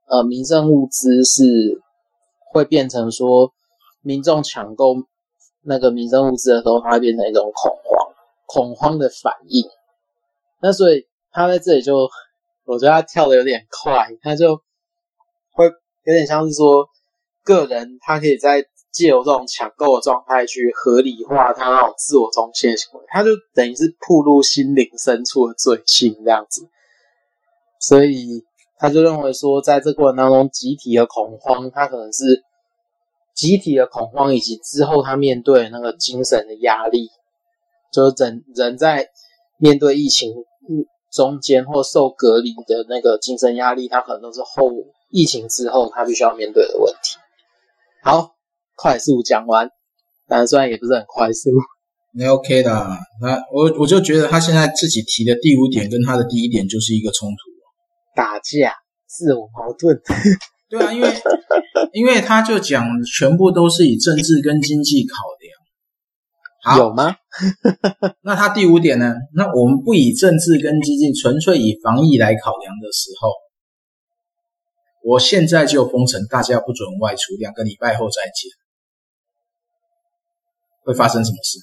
[0.07, 1.81] 呃民生物资是
[2.51, 3.51] 会变成说，
[4.01, 4.95] 民众抢购
[5.63, 8.13] 那个民生物资的时候，它会变成一种恐慌，
[8.45, 9.63] 恐慌的反应。
[10.61, 12.09] 那所以他在这里就，
[12.65, 14.61] 我觉得他跳的有点快，他就
[15.51, 15.65] 会
[16.03, 16.87] 有点像是说，
[17.43, 18.65] 个人他可以在。
[18.91, 26.67] 借由这种抢购的状态去合理化他那种自我中心的行为，他就等于是暴露心灵深处的罪行这样子，
[27.79, 28.43] 所以
[28.79, 32.43] 他就认为说，在这过程当中，集体的恐慌，他可能是
[33.35, 37.09] 集体的恐慌，以及之后他面对那个精神的压力，
[37.91, 39.09] 就是人人在
[39.57, 40.33] 面对疫情
[41.11, 44.69] 中间或受隔离的那个精神压力，他可能都是后
[45.09, 47.17] 疫情之后他必须要面对的问题。
[48.03, 48.35] 好。
[48.81, 49.69] 快速讲完，
[50.25, 51.49] 但虽然也不是很快速，
[52.13, 52.71] 你 OK 的。
[53.21, 57.35] 那我我就觉得他现在自己提的第五点跟他的第一点就是一个冲突，
[58.15, 58.73] 打架、
[59.05, 60.01] 自我矛盾。
[60.69, 61.13] 对啊，因为
[61.93, 65.59] 因为他就讲全部都是以政治跟经济考量。
[66.61, 67.15] 好，有吗？
[68.21, 69.15] 那他第五点呢？
[69.33, 73.31] 那我们不以政治跟经济，纯粹以防疫来考量的时候，
[75.03, 78.51] 我现在就封城，大家不准外出，两个礼拜后再见。
[80.83, 81.59] 会发生什么事？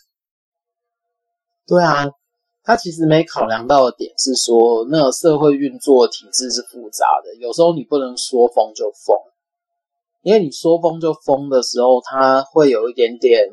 [1.66, 2.06] 对啊，
[2.66, 9.16] 他其实没考量到的点是说，那个社会运作体制是复杂的，有时候你不能说封就封，
[10.22, 13.48] 因为你说封就封的时候，它会有一点点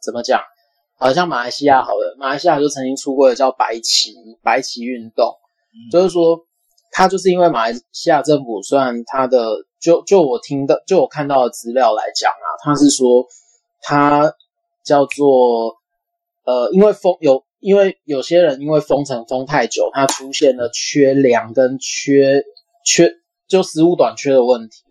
[0.00, 0.40] 怎么讲？
[0.96, 5.26] 好像马来西亚好了，马来西亚就曾经出过的叫白旗白旗运动，
[5.74, 6.46] 嗯、就是说，
[6.92, 13.26] 他就是因为马来西亚政府虽然他的就就我听到就我看到的资料来讲啊，他是说
[13.82, 14.32] 他。
[14.82, 15.76] 叫做
[16.44, 22.42] 呃，因为封有，因为有些人因为封城封太久，他出现了缺粮跟缺
[22.84, 23.12] 缺
[23.46, 24.82] 就食物短缺的问题，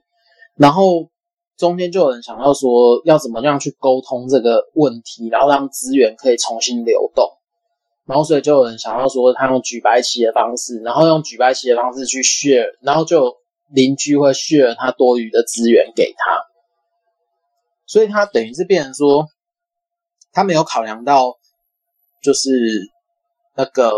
[0.56, 1.10] 然后
[1.58, 7.26] 中间就有人想到说要怎么样去沟通这个问题，然后让资源可以重新流动，
[8.06, 13.38] 然后所以就有人想到说他用举白旗的方式，然后用举白旗的方式去 share，然后就
[13.74, 16.46] 邻居会 share 他多余的资源给他，
[17.88, 19.28] 所以他等于是变成说。
[20.32, 21.39] 他没有考量到，
[22.22, 22.50] 就是
[23.56, 23.92] 那个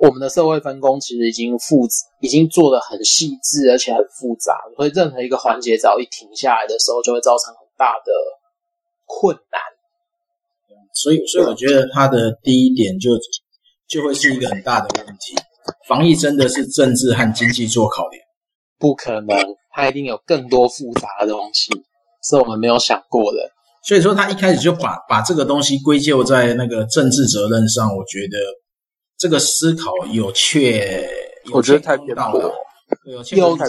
[0.00, 1.86] 我们的社会分工其实已经复，
[2.20, 8.12] 已经做的很细致，而且很复杂，所以任何一个环节只要一停下来的时候，就会造成很大的
[9.06, 9.60] 困难。
[10.94, 13.10] 所以，所以我觉得他的第一点就
[13.88, 15.36] 就会是一个很大的问题。
[15.86, 18.22] 防疫真的是政治和经济做考量？
[18.78, 19.36] 不可能，
[19.70, 21.70] 它一定有更多复杂的东西，
[22.22, 23.50] 是我们没有想过的。
[23.88, 28.36] 所以说，他一开始就把把这个东西归咎在那个政治责任上，我觉得
[29.16, 31.08] 这个思考有欠，
[31.54, 32.52] 我觉得太偏颇了，
[33.06, 33.64] 有欠有欠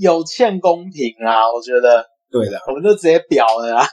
[0.00, 1.44] 有欠公平啊！
[1.54, 3.86] 我觉得对的，我们就直接表了啊！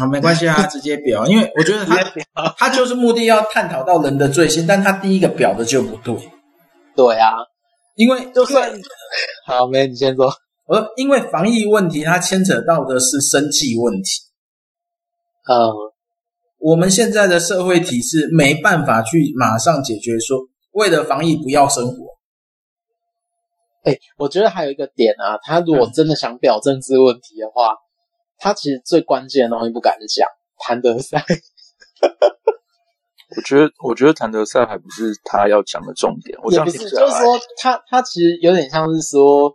[0.00, 6.16] 啊，没关系啊， 直接表，因为我觉得他他就是目的要探讨到人的罪行，但他第一个表的就不对。
[6.96, 7.30] 对啊，
[7.94, 8.72] 因为就算
[9.46, 10.34] 好，没你先说。
[10.66, 14.23] 我说，因为防疫问题，它牵扯到的是生计问题。
[15.46, 15.72] 呃，
[16.58, 22.14] 我们现在的社会体制没办法去马上解决说，说为了防疫不要生活。
[23.84, 27.76] 哎，我觉得还有一个点啊，他如果真的想表政治问题的话，嗯、
[28.38, 30.26] 他其实最关键的东西不敢讲，
[30.58, 31.22] 谭德赛。
[33.36, 36.38] 我觉得，我觉得谭德赛还不是他要讲的重点。
[36.42, 39.54] 我也不是，就是说他他其实有点像是说，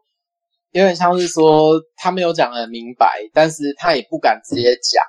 [0.71, 5.04] 有点像是说他没有讲得很明白，但是他也不敢直接讲。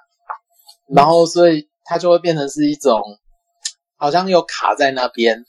[0.90, 3.00] 嗯然后，所以它就会变成是一种，
[3.96, 5.44] 好像又卡在那边。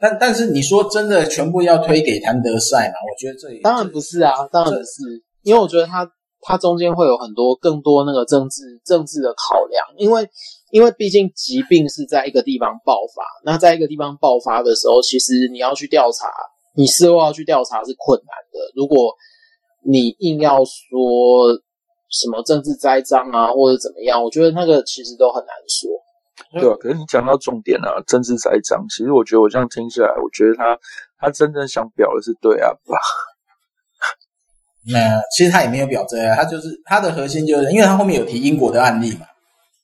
[0.00, 2.94] 但但是你说真的，全部要推给谭德塞嘛？
[3.08, 6.10] 我觉得这也当然不是啊，当然不是，因为我觉得它
[6.40, 9.86] 它中间会有很多更多那个政治政治的考量。
[9.96, 10.28] 因为
[10.72, 16.26] 因为毕竟疾病是在一个地方爆发，那在一个地方爆发的时候，其实你要去调查，
[16.74, 18.58] 你事后要去调查是困难的。
[18.74, 19.14] 如果
[19.84, 21.62] 你硬要说。
[22.12, 24.22] 什么政治栽赃啊，或者怎么样？
[24.22, 25.90] 我觉得那个其实都很难说。
[26.60, 30.78] 对啊，可是你讲到重点啊，政治栽赃，其实我觉得我这样听下来，我觉得他
[31.18, 32.98] 他真正想表的是对啊吧？
[34.92, 39.26] 那其实他也没有表这样，他就是他的核心就是，因为他后面有提英国的案例嘛，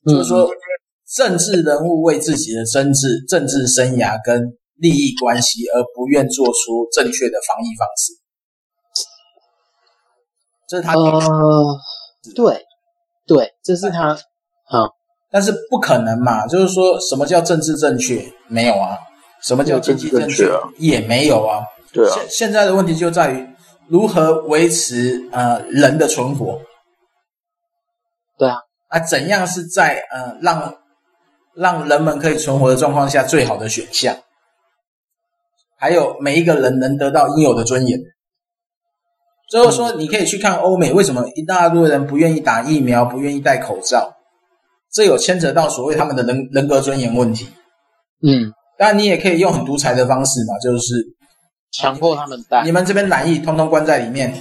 [0.05, 0.49] 嗯、就是说
[1.15, 8.13] 政治人物为自己的政治政治生涯跟利益关系而不愿做出正确的防疫方式。
[10.67, 10.99] 这是他呃，
[12.35, 12.65] 对
[13.25, 14.89] 对，这是他啊，
[15.31, 18.31] 但是不可能嘛，就是说什么叫政治正确？
[18.47, 18.97] 没有啊，
[19.41, 20.51] 什么叫经济正确？
[20.51, 21.63] 啊、也没有啊。
[21.93, 23.47] 对啊，现现在的问题就在于
[23.87, 26.59] 如何维持呃人的存活。
[28.37, 28.57] 对啊，
[28.89, 30.75] 啊，怎样是在呃让
[31.55, 34.17] 让人们可以存活的状况下最好的选项？
[35.77, 37.99] 还有每一个人能得到应有的尊严。
[39.49, 44.13] 最后说，你可以去看欧美，为什么一大堆人不愿意打疫苗，不愿意戴口罩？
[44.91, 47.49] 这有牵扯到所谓他们的人人格尊严问题。
[48.21, 51.03] 嗯，当然你也可以用很独裁的方式嘛，就是
[51.71, 52.63] 强迫他们戴。
[52.63, 54.33] 你们这边染疫，通通关在里面，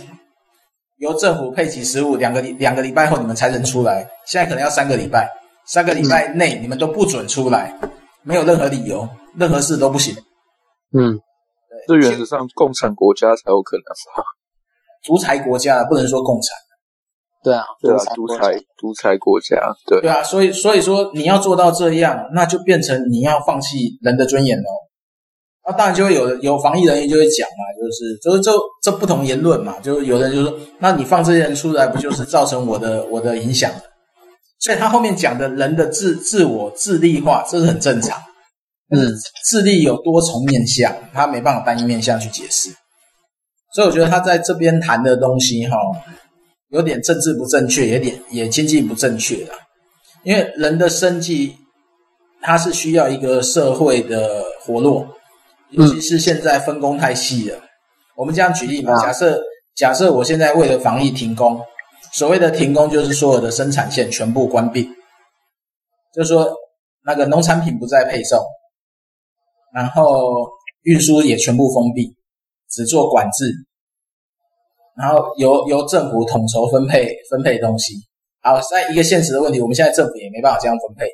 [0.98, 4.08] 由政府配给食物，两个两个礼拜后你们才能出来。
[4.26, 5.30] 现在可能要三个礼拜，
[5.66, 7.78] 三个礼拜内你们都不准出来，
[8.22, 10.14] 没有任何理由，任何事都不行。
[10.92, 11.18] 嗯，
[11.86, 13.82] 对，这原则上共产国家才有可能
[14.16, 14.24] 吧。
[15.08, 16.54] 独裁国家不能说共产，
[17.42, 19.56] 对啊，对啊，独裁独裁国家，
[19.86, 24.68] 对对啊，所以所以说你要做到这样，那就变成你要放弃人的尊严喽。
[25.66, 28.52] 那当然就会有有防疫人员就会讲嘛，就是就是这
[28.82, 33.72] 这不同言论嘛，就是有人就说，那你放这些人出来，不就是造成我的 我的影响？
[34.60, 38.20] 所以他后面讲的人的自自我自立化，这是很正常。
[38.90, 39.08] 嗯，
[39.44, 42.70] 自立有多重面向，他没办法单一面向去解释。
[43.78, 45.76] 所以我觉得他在这边谈的东西哈，
[46.70, 49.52] 有点政治不正确，有点也经济不正确的。
[50.24, 51.54] 因为人的生计，
[52.40, 55.06] 它是需要一个社会的活络，
[55.70, 57.60] 尤其是现在分工太细了。
[58.16, 59.40] 我们这样举例嘛，假设
[59.76, 61.60] 假设我现在为了防疫停工，
[62.12, 64.90] 所谓的停工就是所有的生产线全部关闭，
[66.12, 66.50] 就是说
[67.04, 68.40] 那个农产品不再配送，
[69.72, 70.48] 然后
[70.82, 72.18] 运输也全部封闭。
[72.70, 73.46] 只做管制，
[74.98, 77.94] 然后由由政府统筹分配分配东西。
[78.40, 81.06] 好，在一个现实的问题，我们现在政府也没办法这样分配，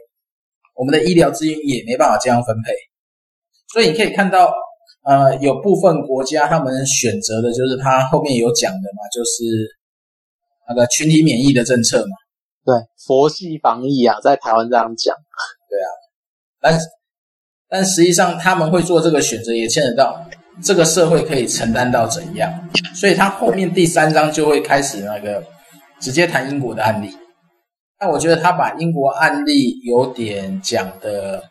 [0.74, 2.72] 我们的医疗资源也没办法这样分配。
[3.72, 4.52] 所以你可以看到，
[5.04, 9.42] 呃，有部分国家他们选择的就是他后面有讲的嘛，就是
[10.68, 12.16] 那个群体免疫的政策嘛。
[12.64, 12.74] 对，
[13.06, 15.14] 佛系防疫啊，在台湾这样讲。
[15.68, 15.88] 对啊，
[16.60, 16.78] 但
[17.68, 20.24] 但实际上他们会做这个选择，也牵扯到。
[20.62, 22.52] 这个社会可以承担到怎样？
[22.94, 25.42] 所以他后面第三章就会开始那个
[26.00, 27.16] 直接谈英国的案例。
[27.98, 31.42] 但我觉得他把英国案例有点讲的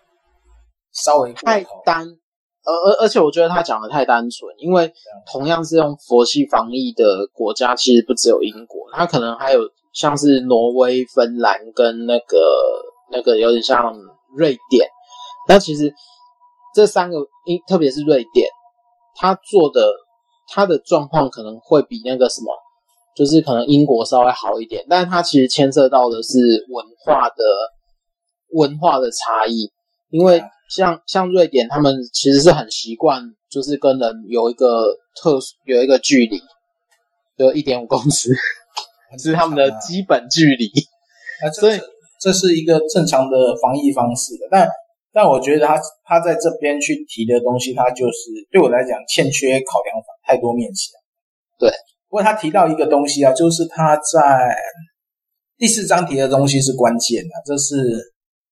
[0.93, 2.05] 稍微太单，
[2.63, 4.91] 而而而且我觉得他讲的太单纯，因为
[5.31, 9.59] 同样是用佛系防疫的国家，其实不只有英国，他可能还有
[9.93, 12.37] 像是挪威、芬兰跟那个
[13.11, 13.93] 那个有点像
[14.35, 14.87] 瑞典。
[15.47, 15.93] 那其实
[16.73, 18.47] 这三个英，特别是瑞典。
[19.15, 19.87] 他做的，
[20.49, 22.47] 他的状况可能会比那个什么，
[23.15, 26.39] 就是可能英国稍微好一点，但是他其实牵涉到的是
[26.69, 27.43] 文化的
[28.53, 29.71] 文化的差异，
[30.09, 36.41] 因为像像瑞典，他们其实是很习惯，就是跟人有一个特殊有一个距离，
[37.37, 38.29] 就一点五公尺，
[39.17, 40.71] 是他们的基本距离，
[41.59, 41.79] 所以
[42.19, 44.67] 这是一个正常的防疫方式的，但。
[45.15, 50.99] 但我觉得他他在这边去提的东西，他就是对我来讲欠缺考量法，太多面向。
[51.59, 51.69] 对，
[52.09, 54.55] 不过他提到一个东西啊，就是他在
[55.55, 57.75] 第四章提的东西是关键的，这是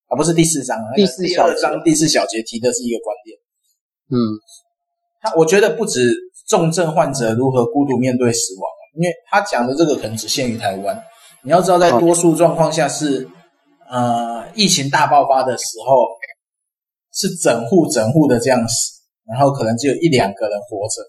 [0.05, 3.35] 啊不是第四章，第四小章第四小节提的是一个观点。
[4.11, 4.15] 嗯，
[5.19, 5.99] 他我觉得不止
[6.47, 8.63] 重症患者如何孤独面对死亡，
[8.95, 11.03] 因为他讲的这个可能只限于台湾。
[11.43, 13.27] 你要知道，在多数状况下是
[13.89, 16.05] 呃疫情大爆发的时候。
[17.13, 21.01] 是整户整户的这样死，然后可能只有一两个人活着，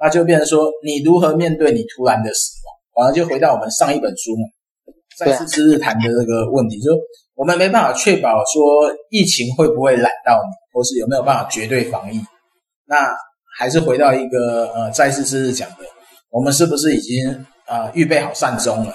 [0.00, 3.04] 那就变成说你如何面对你突然的死亡？
[3.04, 4.42] 完了就回到我们上一本书嘛，
[5.16, 6.90] 再次之日谈的这个问题，就
[7.34, 12.20] 我们没办法确保说疫情会不会染到你，或是有没有办法绝对防疫。
[12.84, 13.14] 那
[13.56, 15.84] 还是回到一个呃再次之日讲的，
[16.30, 18.94] 我们是不是已经呃预备好善终了？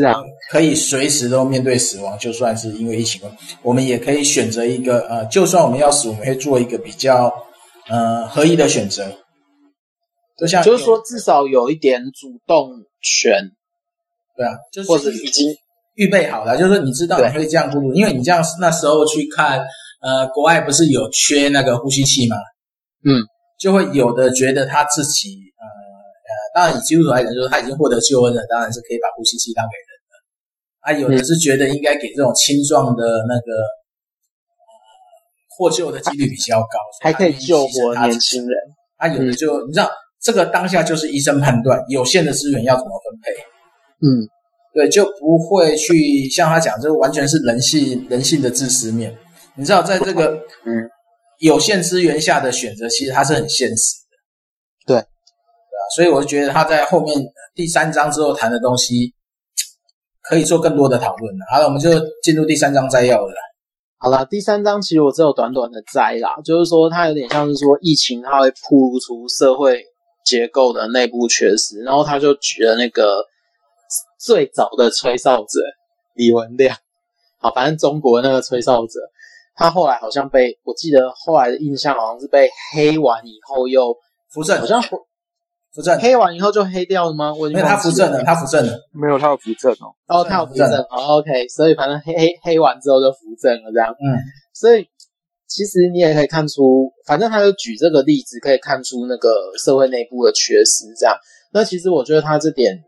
[0.00, 0.14] 是啊，
[0.50, 3.20] 可以随时都面对死亡，就算是因为疫情，
[3.62, 7.32] 我们也可以选择一个呃，就算我们要死，我们会做一个比较
[7.88, 9.10] 呃合一的选择。
[10.36, 12.68] 就像就是说，至少有一点主动
[13.00, 13.52] 权，
[14.36, 15.46] 对啊，就是或者已经
[15.94, 19.60] 预备好了，就是说你知道你会这样孤独，因为你这样那时候去看
[20.02, 22.36] 呃，国外不是有缺那个呼吸器吗？
[23.04, 23.24] 嗯，
[23.58, 25.64] 就会有的觉得他自己呃。
[26.26, 29.85] 呃，当然以基督徒来讲，就是他已经获得救恩了，当然是可以把呼吸器当给。
[30.86, 33.58] 啊，有的是觉得应该给这种青壮的那个
[35.58, 38.56] 获救的几率比较高，还可以救活年轻人。
[38.96, 39.90] 啊，有的就你知道，
[40.22, 43.32] 这个当下就是医生判断有限的资源要怎么分配。
[44.06, 44.22] 嗯，
[44.72, 49.12] 对，就不会去像他讲，这完全是人性人性的自私面。
[49.56, 50.88] 你知道，在这个嗯
[51.40, 54.16] 有限资源下的选择，其实它是很现实的。
[54.86, 57.18] 对，对啊，所以我就觉得他在后面
[57.56, 59.12] 第三章之后谈的东西，
[60.28, 61.46] 可以做更多的讨论了。
[61.50, 61.90] 好了，我们就
[62.22, 63.34] 进入第三章摘要了。
[63.98, 69.84] 好了，第三章其实我只有短短的摘啦，就是说它有点像是说疫情，它会铺露出社会
[70.24, 73.24] 结构的内部缺失，然后他就举了那个
[74.20, 75.60] 最早的吹哨者
[76.14, 76.76] 李文亮，
[77.38, 79.00] 好，反正中国那个吹哨者。
[79.58, 83.96] 他后来好像被，我记得后来的印象好像是被黑完以后又
[84.30, 84.82] 扶正，好像
[85.76, 87.34] 扶扶正，黑完以后就黑掉了吗？
[87.34, 89.92] 我没有，他扶正了，他扶正了，没有，他有扶正哦。
[90.08, 93.90] 哦，他有扶正，哦，OK，所以反正黑黑黑完之后就扶正了这样。
[93.92, 94.16] 嗯，
[94.54, 94.88] 所以
[95.46, 101.14] 其实你也可以看出，反正他就举这个例子，可以看出那个社会内部的缺失这样。
[101.52, 102.82] 那其实我觉得他这点，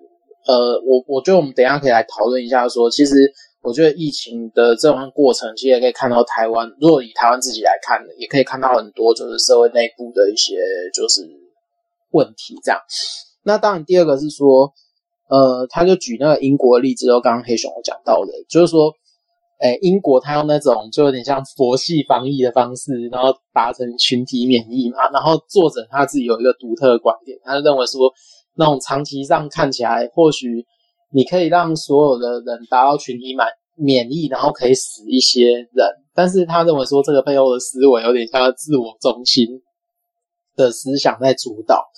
[0.46, 3.14] 呃，我我觉得我们等一下可以来讨论一下说，说其实。
[3.60, 6.64] 我觉得疫情的这段过程，其实也可以看到台湾。
[6.80, 10.54] 如果以台湾自己来看，也可以看到很多就是社会内部的一些
[10.94, 11.22] 就是
[12.10, 12.58] 问题。
[12.62, 12.80] 这样，
[13.42, 14.72] 那当然第二个是说，
[15.28, 18.92] 呃，他就举那个英国的例子，就刚刚黑熊有讲到的，就是说，
[19.60, 25.10] 诶，英国他用那种就有点像佛系防疫的方式，然后达成群体免疫嘛。
[25.10, 28.12] 然后作者他自己有一个独特的观点，他就认为说，
[28.56, 30.66] 那种长期上看起来或许。
[31.10, 39.46] 你可以让所有的人达到群体满免疫，然后可以死一些人，但是他认为说这个背后的思维有点像自我中心
[40.58, 41.88] 的思想在主导，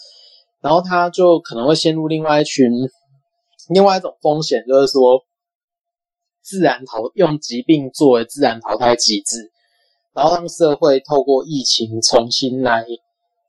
[0.61, 2.71] 然后他就可能会陷入另外一群
[3.71, 5.25] 另外一种风险，就是说
[6.43, 9.51] 自然淘用疾病作为自然淘汰机制，
[10.15, 12.87] 然后让社会透过疫情重新来。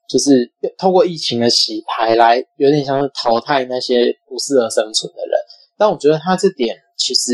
[0.09, 5.39] 就是透过疫情的洗牌来，有点像是淘汰那些不适合生存的人。
[5.77, 7.31] 但我觉得他这点其实，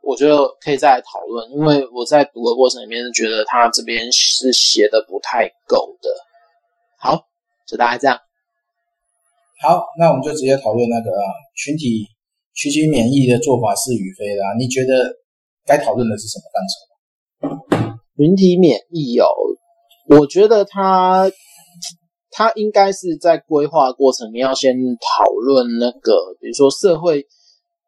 [0.00, 6.08] 我觉得可以再来讨论，因为我在读的过程里面是觉得他这边是写的不太够的。
[7.00, 7.26] 好，
[7.66, 8.18] 就大概这样。
[9.62, 11.24] 好，那我们就直接讨论那个啊，
[11.56, 12.06] 群体
[12.54, 14.54] 群体免疫的做法是与非啦。
[14.58, 15.16] 你觉得
[15.64, 17.96] 该讨论的是什么范畴？
[18.16, 19.26] 群体免疫哦，
[20.10, 21.30] 我觉得他。
[22.32, 27.26] 他应该是在规划过程你要先讨论那个，比如说社会，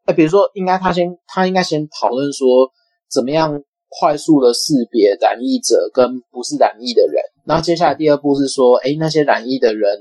[0.04, 2.68] 哎，比如说应该他先，他应该先讨论说
[3.08, 7.22] 怎么样快速的识别染疫者跟不是染疫的人。
[7.44, 10.00] 然后接下来第二步是说，哎，那些染疫的人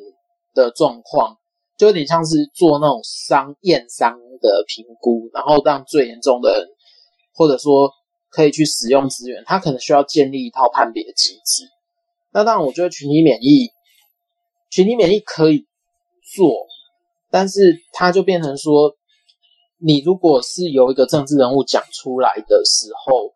[0.53, 1.37] 的状况，
[1.77, 6.67] 就有点像是做那种伤验伤的评估，然后让最严重的人，
[7.33, 7.91] 或者说
[8.29, 11.69] 可以去使用资源，他可能需要建立一套判别机制。
[12.31, 13.69] 那当然，我觉得群体免疫。
[14.69, 15.67] 群体免疫可以
[16.33, 16.65] 做，
[17.29, 18.95] 但是它就变成说，
[19.79, 23.33] 你如果是由一个政治人物讲出来的时候，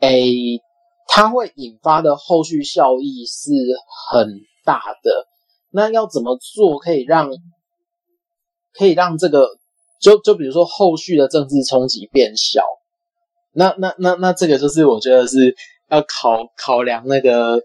[0.00, 0.60] 诶，
[1.08, 3.50] 它会引发的后续效益是
[4.08, 4.28] 很
[4.64, 5.26] 大的。
[5.72, 7.28] 那要怎么做可以让
[8.72, 9.48] 可以让这个
[10.00, 12.62] 就就比如说后续的政治冲击变小？
[13.52, 15.56] 那那那那这个就是我觉得是
[15.88, 17.60] 要考考量那个。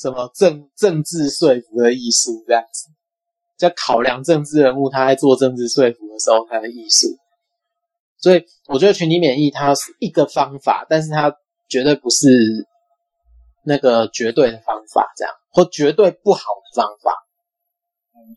[0.00, 2.86] 什么政政治说服的艺术这样子，
[3.56, 7.08] 在考量政治人物他在做政治说服的时候他的艺术。
[8.18, 11.34] 所以我觉得群体免疫它是一个方法，但是它
[11.68, 12.28] 绝对不是
[13.64, 17.12] 那个绝对的方法，这样或绝对不好的方法。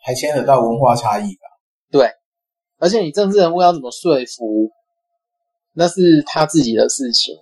[0.04, 1.48] 还牵扯到文化差异吧？
[1.92, 2.10] 对，
[2.80, 4.72] 而且你政治人物要怎么说服，
[5.74, 7.36] 那是他自己的事情。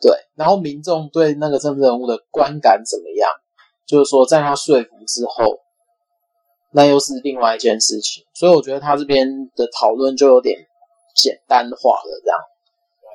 [0.00, 3.30] 对，然后民众对那个政治人物的观感怎么样？
[3.86, 5.58] 就是说，在他说服之后，
[6.72, 8.24] 那又是另外一件事情。
[8.34, 10.56] 所以我觉得他这边的讨论就有点
[11.14, 12.38] 简单化了，这样。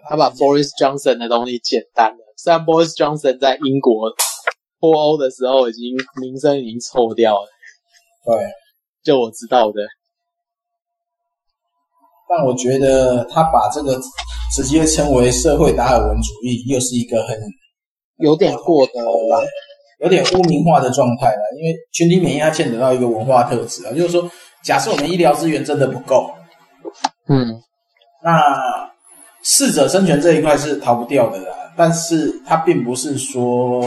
[0.10, 4.12] 他把 Boris Johnson 的东西简单了，虽然 Boris Johnson 在英国
[4.80, 7.48] 脱欧的时候已经名声已经臭掉了。
[8.26, 8.48] 对，
[9.04, 9.82] 就我知道的。
[12.30, 14.00] 但我觉得他把这个。
[14.56, 17.38] 直接称为社会达尔文主义，又是一个很
[18.16, 19.46] 有点过头了，
[20.00, 21.42] 有点污名化的状态了。
[21.60, 24.32] 因为群体免疫它牵扯到一个文化特质啊，就是说，
[24.64, 26.32] 假设我们医疗资源真的不够，
[27.28, 27.62] 嗯，
[28.24, 28.87] 那
[29.50, 31.74] 适者生存这一块是逃不掉的啦。
[31.78, 33.82] 但是它并不是说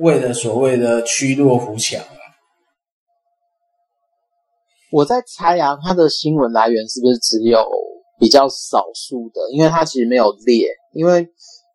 [0.00, 2.20] 为了所谓的趋弱扶强啊。
[4.92, 7.64] 我在猜啊，它的新闻来源是不是只有？
[8.16, 11.28] 比较少数的，因为它其实没有列，因为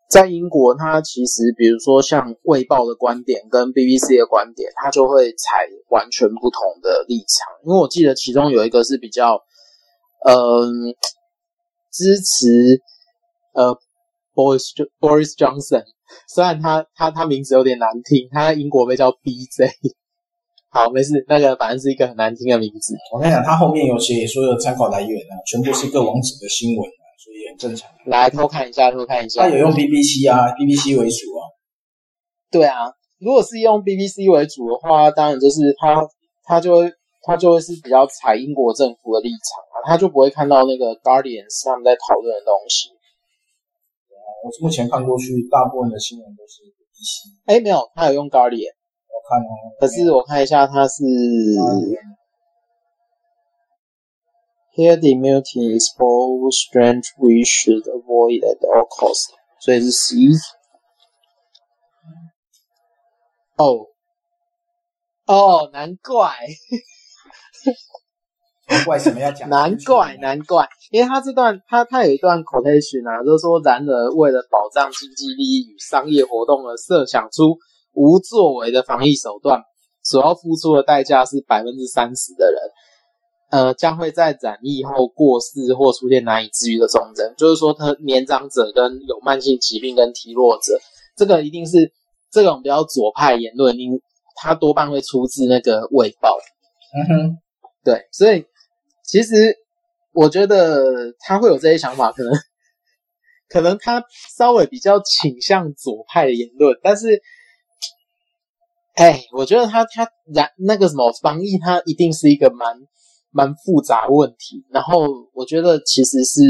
[0.09, 7.45] 在英国，它其实比如说像《卫报》的观点跟 BBC 的观点，它就会采完全不同的立场。
[7.65, 9.35] 因为我记得其中有一个是比较，
[10.25, 10.95] 嗯、
[11.91, 12.81] 支持
[13.53, 13.77] 呃
[14.33, 15.83] Boris Boris Johnson，
[16.27, 19.69] 虽然他他他名字有点难听，他在英国被叫 BJ。
[20.71, 22.93] 好，没事，那个反正是一个很难听的名字。
[23.11, 26.85] 我跟你讲，他后面有写所有参考来源啊，全部是各网址的新闻。
[27.17, 27.89] 所以很正常。
[28.05, 29.41] 来偷看一下，偷看一下。
[29.41, 31.41] 他有用 BBC 啊，BBC 为主啊。
[32.51, 32.85] 对啊，
[33.17, 36.05] 如果是用 BBC 为主的话，当然就是他，
[36.45, 36.91] 他就会，
[37.23, 42.89] 他就会是比较采英国政府的立场啊，他就不会看到那个 Guardian 他们在讨论的东西。
[44.43, 47.29] 我目前看过去，大部分的新闻都是 BBC。
[47.45, 48.73] 哎，没有，他有用 Guardian。
[49.07, 49.51] 我看哦。
[49.79, 51.03] 可是我看一下，他是。
[54.75, 59.27] Here the muting is both strange we should avoid at all costs，
[59.59, 60.15] 所以是 C。
[63.57, 63.87] 哦，
[65.25, 66.31] 哦，难怪，
[68.69, 69.49] 难怪什么要讲？
[69.49, 77.57] 难怪，难怪，因为他这段，他他有一段 quotation 啊，就是说，然而为了保障经济利益与商业活动而设想出
[77.93, 79.61] 无作为的防疫手段，
[80.03, 82.61] 所要付出的代价是百分之三十的人。
[83.51, 90.79] 呃，将会在染疫后过世或出现难以治愈的重症，就是说，他年长者跟有慢性疾病跟体弱者，
[91.17, 91.91] 这个一定是
[92.31, 93.99] 这种比较左派言论，因
[94.35, 96.29] 他多半会出自那个《卫报》。
[96.93, 97.37] 嗯哼，
[97.83, 98.45] 对，所以
[99.09, 99.57] 其实
[100.13, 102.31] 我觉得他会有这些想法，可能
[103.49, 104.03] 可能他
[104.37, 107.21] 稍微比较倾向左派的言论，但是，
[108.95, 112.77] 哎，我觉得他他然那个什么防疫，他一定是一个蛮。
[113.31, 115.05] 蛮复杂问题，然后
[115.35, 116.41] 我觉得其实是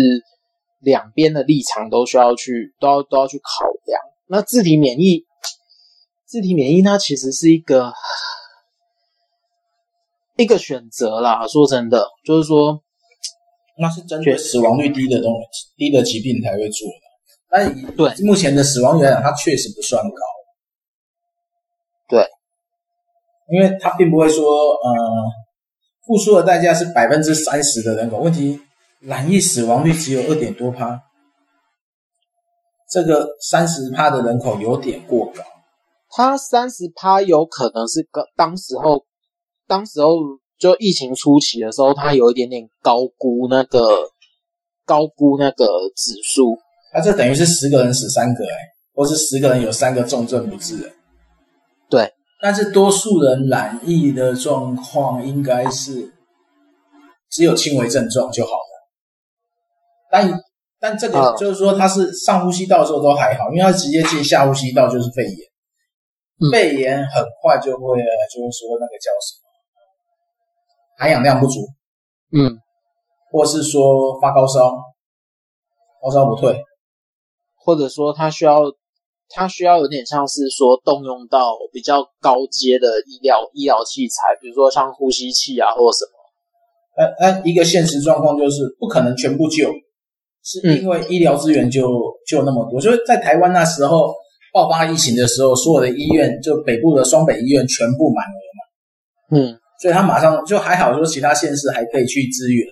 [0.79, 3.99] 两边的立场都需要去都要都要去考量。
[4.27, 5.25] 那自体免疫，
[6.25, 7.91] 自体免疫它其实是一个
[10.41, 11.45] 一个选择啦。
[11.47, 12.81] 说真的，就是说
[13.77, 16.93] 那是针对死亡率低的东西低的疾病才会做的。
[17.49, 20.21] 但对目前的死亡率它确实不算高。
[22.07, 22.25] 对，
[23.51, 24.89] 因为它并不会说呃。
[26.07, 28.59] 付出的代价是百分之三十的人口，问题
[28.99, 30.99] 染疫死亡率只有二点多趴，
[32.89, 35.43] 这个三十趴的人口有点过高。
[36.09, 39.05] 他三十趴有可能是个当时候，
[39.69, 40.17] 当时候
[40.57, 43.79] 就疫情初期的时候，他有一点点高估那个
[44.83, 45.65] 高估那个
[45.95, 46.57] 指数。
[46.91, 48.55] 那这等于是十个人死三个哎，
[48.93, 50.91] 或是十个人有三个重症不治。
[51.87, 52.11] 对。
[52.41, 56.13] 但是多数人染疫的状况应该是
[57.29, 58.89] 只有轻微症状就好了，
[60.09, 60.41] 但
[60.79, 69.48] 但这个就是说他是上呼吸道的时候都还好，因为他直接进下呼吸道就是肺炎，肺炎很快就会就是说那个叫什么
[70.99, 71.61] 含氧量不足，
[72.31, 72.59] 嗯，
[73.31, 74.69] 或是说发高烧，
[76.03, 76.61] 高烧不退，
[77.55, 78.59] 或者说他需要。
[79.31, 86.11] 他需要有点像是说动用到比较高阶的医疗医疗器材，比如说像呼吸器啊或什么。
[86.97, 89.71] 那那一个现实状况就是不可能全部救，
[90.43, 91.87] 是因为医疗资源就
[92.27, 92.81] 就那么多。
[92.81, 94.15] 就是在台湾那时候
[94.51, 99.37] 爆发疫情的时候，所有的医院就北部的双北医院全部满额嘛。
[99.37, 102.65] 嗯，所以他马上就还好，说其他县市还可以去支援，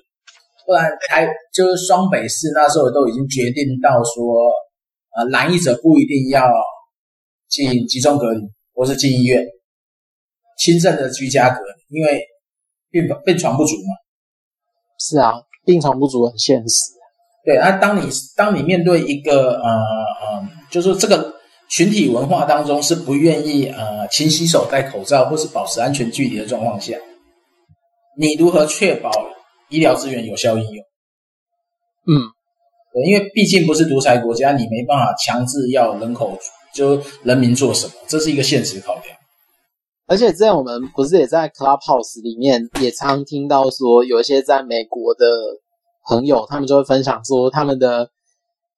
[0.66, 4.52] 不然台就是双北市那时候都已经决定到说。
[5.18, 6.48] 呃，染疫者不一定要
[7.50, 8.40] 进集中隔离，
[8.76, 9.44] 或是进医院，
[10.60, 12.24] 轻症的居家隔离，因为
[12.92, 13.96] 病病床不足嘛。
[15.00, 15.34] 是啊，
[15.66, 16.92] 病床不足很现实。
[17.44, 21.34] 对，那当你当你面对一个呃呃，就是这个
[21.70, 26.98] 群体文化当中是不愿意呃勤洗手、戴口罩或是保持安全距离的状况下，
[28.18, 29.12] 你如何确保
[29.70, 30.86] 医疗资源有效应用？
[32.08, 32.32] 嗯。
[32.94, 36.36] 对因为毕竟不是独裁国家，你没办法强制要人口
[36.74, 39.06] 就人民做什么，这是一个现实考量。
[40.08, 45.28] 而且这样，我们不是也在 Clubhouse 里面也常听到说，有一些在美国的
[46.08, 48.10] 朋友，他们就会分享说他们的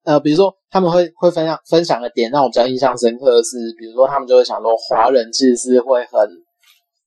[0.10, 6.20] 呃，比如说他们会会分享分享的点，让我比较印象深刻的是，比如说他们就会想说，华人其实是会很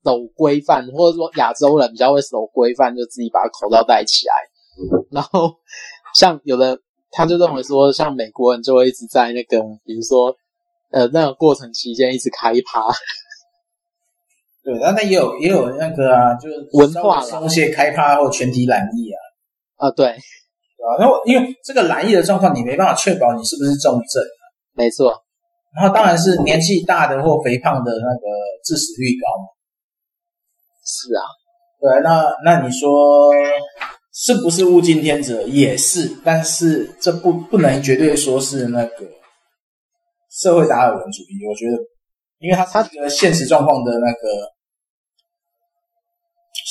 [0.05, 4.34] 守规范，或者说亚洲人比较会守规范，就自己把口罩戴起来，
[5.11, 5.57] 然后
[6.14, 6.78] 像有的。
[7.14, 10.34] 他就认为说，像美国人就会一直在那个，比如说，
[10.92, 12.90] 呃，那个过程期间一直开趴。
[14.64, 19.20] 对，但那也有也有那个啊，就是文化松懈开趴或全体染疫啊。
[19.76, 20.16] 啊，对，
[20.82, 24.22] 啊，然后因为这个染疫的状况，你没办法确保你是不是重症，
[24.74, 25.14] 没错。
[25.74, 28.26] 然后当然是年纪大的或肥胖的那个
[28.64, 29.46] 致死率高嘛。
[30.84, 31.22] 是啊，
[31.80, 33.32] 对，那那你说
[34.12, 35.42] 是不是物竞天择？
[35.42, 39.06] 也是，但是这不不能绝对说是那个
[40.30, 41.46] 社会达尔文主义。
[41.48, 41.78] 我觉得，
[42.38, 44.52] 因为它它这个现实状况的那个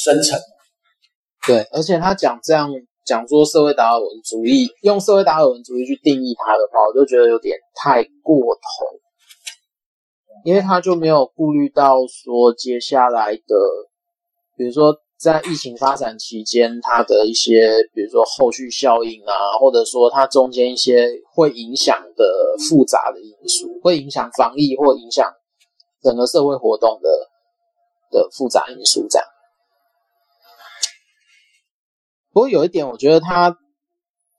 [0.03, 0.39] 生成。
[1.47, 2.69] 对，而且他讲这样
[3.11, 8.87] 讲说社会达尔文主义，用社会达尔文主义去定义它的话，我就觉得有点太过头，
[10.45, 13.55] 因为他就没有顾虑到说接下来的。
[14.55, 22.23] 比如说，在疫情发展期间，它的一些，比如说后续效应啊，或者说它中间一些会影响的
[22.69, 25.29] 复杂的因素，会影响防疫或影响
[26.01, 27.09] 整个社会活动的
[28.11, 29.27] 的复杂因素，这样。
[32.33, 33.55] 不过有一点，我觉得他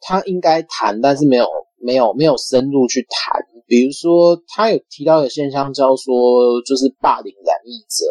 [0.01, 1.47] 他应该谈，但是没有
[1.79, 3.43] 没有没有深入去谈。
[3.67, 8.07] 比如说，他有提到的现象叫说，就是霸凌染疫者。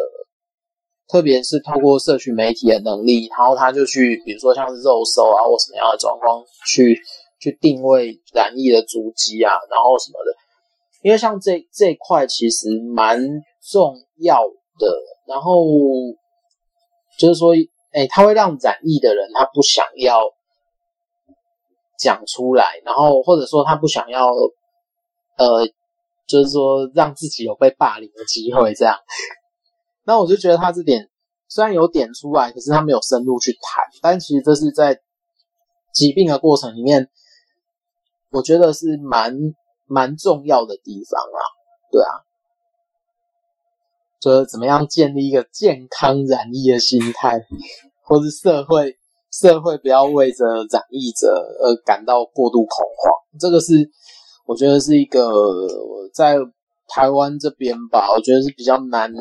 [1.08, 6.98] 特别是透过社群媒体的能力，然后他就去，比如说像是肉搜啊，或什么样的状况，去
[7.38, 10.32] 去定位染疫的足迹啊，然后什么的。
[11.02, 13.20] 因为像这这块其实蛮
[13.70, 14.42] 重要
[14.78, 14.88] 的，
[15.28, 15.66] 然后
[17.18, 17.52] 就是说，
[17.92, 20.22] 哎，他会让染疫的人他不想要
[21.98, 24.28] 讲出来，然后或者说他不想要，
[25.36, 25.66] 呃，
[26.26, 28.96] 就是说让自己有被霸凌的机会这样。
[30.04, 31.10] 那我就觉得他这点
[31.48, 33.84] 虽然有点出来，可是他没有深入去谈。
[34.00, 35.00] 但其实这是在
[35.92, 37.10] 疾病的过程里面，
[38.30, 39.36] 我觉得是蛮
[39.86, 41.40] 蛮重要的地方啊。
[41.92, 42.24] 对啊，
[44.22, 47.40] 就是怎么样建立一个健康染疫的心态，
[48.06, 48.96] 或是社会
[49.32, 51.26] 社会不要为着染疫者
[51.60, 53.12] 而感到过度恐慌。
[53.40, 53.90] 这个是
[54.46, 55.30] 我觉得是一个
[56.14, 56.36] 在
[56.86, 59.12] 台湾这边吧，我觉得是比较难。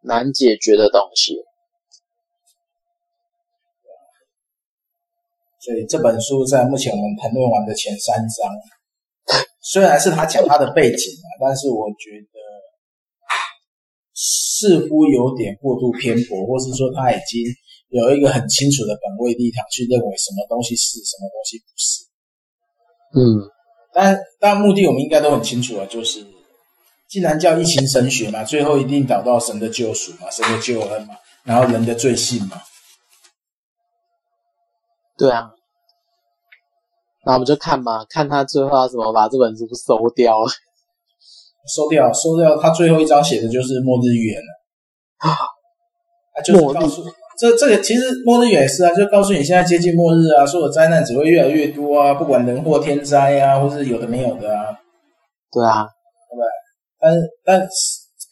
[0.00, 1.34] 难解决的东西，
[5.60, 12.37] 所以这本书在目前我们谈论完的前三章， 虽然是他讲他的背景啊，但是我觉得
[14.58, 17.46] 似乎有点过度偏颇，或是说他已经
[17.90, 22.04] 有一个很清楚的本位立场去认为什么东西是，什么东西不是。
[23.14, 23.22] 嗯，
[23.92, 26.26] 但但目的我们应该都很清楚了，就是。
[27.08, 32.60] 既然叫疫情神学嘛，最后一定导到神的救赎嘛，神的救恩嘛，然后人的罪性嘛。
[35.16, 35.52] 对啊，
[37.24, 40.34] 那我们就看嘛，看他最后要怎么把这本书收掉。
[41.68, 42.56] 收掉，收掉。
[42.56, 44.48] 他最后一章写的就是末日预言了
[45.28, 47.04] 啊，就是告诉
[47.38, 54.76] 这这个其实末日预言也是啊，就告诉你现在接近末日啊，所有灾难只会越来越多啊，不管人祸天灾啊，或是有的没有的啊。
[55.52, 55.86] 对啊。
[56.30, 56.48] 对不对
[57.00, 57.14] 但
[57.44, 57.68] 但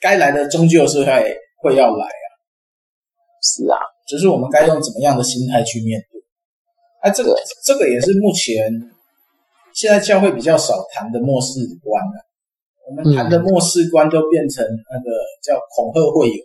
[0.01, 2.29] 该来的终究是会会要来啊，
[3.41, 6.21] 是啊，只是我们该用怎么样的心态去面对。
[7.01, 7.35] 啊，这个
[7.65, 8.71] 这个也是目前
[9.73, 12.26] 现在教会比较少谈的末世观了。
[12.89, 15.11] 我们谈的末世观都变成那个
[15.43, 16.45] 叫恐吓会友，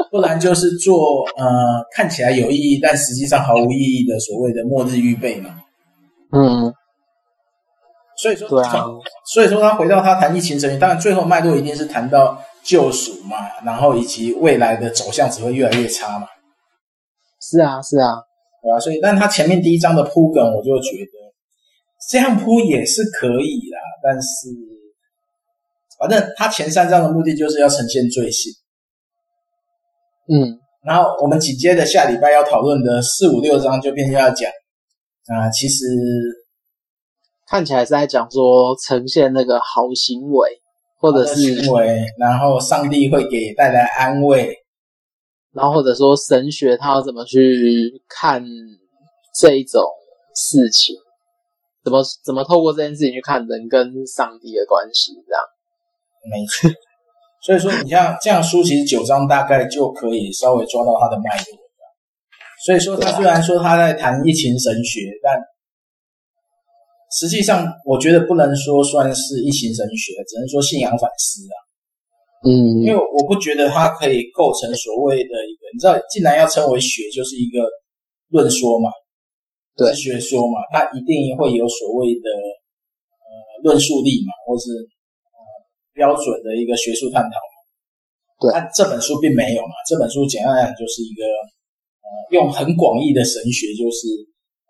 [0.10, 5.56] 不然就是做呃看起来有意义但实际上毫无意义的所谓的末日预备嘛。
[6.32, 6.72] 嗯。
[8.16, 8.84] 所以说，对啊，
[9.32, 16.26] 所以说他回到他谈疫情神学，当然最后脉络一定是谈到救赎嘛，然后以及未来的走向只会越来越差嘛。
[17.40, 18.22] 是啊，是啊，
[18.62, 21.12] 对啊，所以，但他前面第一章的铺梗，我就觉得
[22.10, 23.78] 这样铺也是可以啦。
[24.02, 24.48] 但是，
[25.98, 28.52] 反正他前三章的目的就是要呈现罪性。
[30.28, 34.50] 嗯，然后我们紧接着下礼拜要讨论的四五六章就变成要讲
[35.28, 35.84] 啊、呃，其实。
[37.46, 40.60] 看起来是在讲说呈现那个好行为，
[41.00, 44.56] 或者是行为，然后上帝会给带来安慰，
[45.52, 48.44] 然后或者说神学他要怎么去看
[49.34, 49.82] 这一种
[50.36, 50.94] 事情，
[51.82, 55.42] 怎么怎么透过这件事情去看人跟上帝的关系，这样。
[56.30, 56.70] 没错，
[57.44, 61.58] 所以说你像这样书，其实九章大概就可以稍微抓到它的脉络。
[62.66, 65.34] 所以说他虽然说他在谈疫情神学，但
[67.18, 71.56] 实际上，我觉得不能说算是疫情神学，只能说信仰反思啊。
[72.44, 77.64] 嗯，因为我不觉得它可以构成所谓的一个，你知道，既然要称为学，就是一个
[78.28, 78.90] 论说嘛，
[79.76, 82.28] 对，学说嘛，它一定会有所谓的
[83.22, 85.38] 呃论述力嘛，或是呃
[85.92, 87.54] 标准的一个学术探讨嘛。
[88.40, 94.06] 对，但这本书并没有嘛，这本书简单来讲就是一个呃用很广义的神学，就是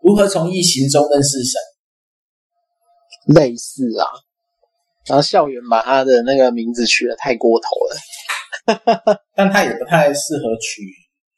[0.03, 1.61] 如何从异形中认识神。
[3.34, 4.07] 类似啊。
[5.07, 10.82] 然后校园把他的那个名字取得太过头了， 但他也不太适合取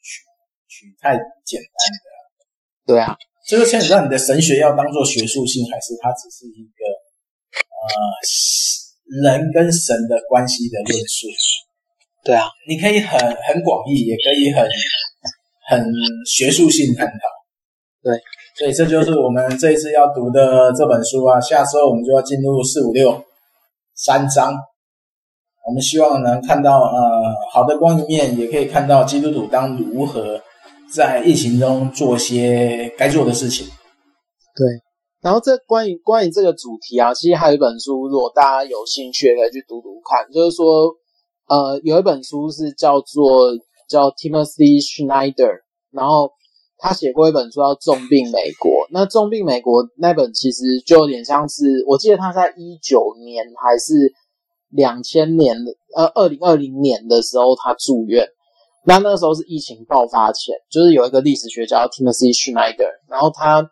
[0.03, 0.21] 取
[0.69, 2.13] 取太简单的。
[2.85, 3.17] 对啊，
[3.49, 6.83] 这个牵扯到你的神学要当做学术性，还是它只是一个
[7.83, 11.27] 呃人跟神的关系的论述？
[12.25, 14.65] 对啊，你可以很很广义，也可以很
[15.69, 15.85] 很
[16.25, 17.15] 学术性探讨。
[18.01, 18.17] 对，
[18.57, 21.41] 所以这就是我们这一次要读的这本书啊。
[21.41, 23.25] 下周我们就要进入四五六
[23.97, 24.55] 三章，
[25.67, 30.41] 我们希望能看到呃好的光明面，也可以看到基督徒当如何。
[30.95, 33.67] 在疫情中做些该做的事情。
[34.55, 34.67] 对，
[35.23, 40.31] 然后这关于关于这个主题啊，其实还有一本书，如果大家有兴趣可以去读读看。
[40.31, 40.93] 就是说，
[41.49, 43.57] 呃，有一本书是叫做
[43.89, 46.31] 叫 Timothy Schneider，然后
[46.77, 48.71] 他写过一本书叫《重病美国》。
[48.91, 53.95] 那《重病美国》那本其实就有点像是，我记得他在一九年还是
[54.69, 55.57] 两千年，
[55.97, 58.29] 呃，二零二零年的时候他住院。
[58.85, 63.71] 那那时候是疫情爆发前，就是有一个历史学家 Timothy Schneider，然后他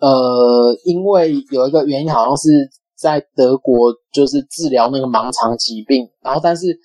[0.00, 6.78] 呃，因为有一个原因，好像是在德国就是治疗那个盲肠疾病，然后但是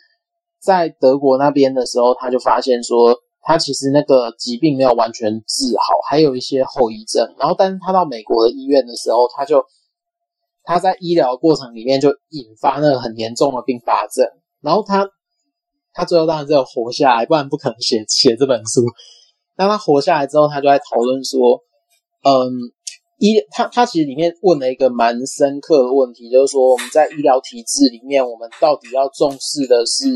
[0.61, 7.35] 在德国那边的时候，他就发现说他其实那个疾病没有完全治好，还有一些后遗症。
[7.39, 9.63] 然后但是他到美国的医院的时候，他就
[10.65, 14.27] 他在医疗过程里面就引发那个很严重的并发症，
[14.59, 15.09] 然后他。
[15.95, 18.81] 他最后当然只有活下来，不然不可能写 写这本书。
[19.55, 21.63] 那他活下来之后，他就在讨论说，
[22.23, 22.51] 嗯，
[23.17, 30.09] 医他他其实里面问了一个蛮深刻的问题，就是说我们在医疗体制里面，我们到底要重视的是，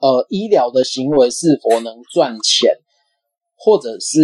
[0.00, 2.70] 呃，医疗的行为是否能赚钱，
[3.56, 4.20] 或者是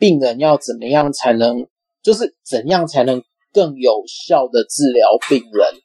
[0.00, 1.68] 病人要怎么样才能，
[2.02, 3.22] 就是怎样才能
[3.52, 5.80] 更有效的治疗病人？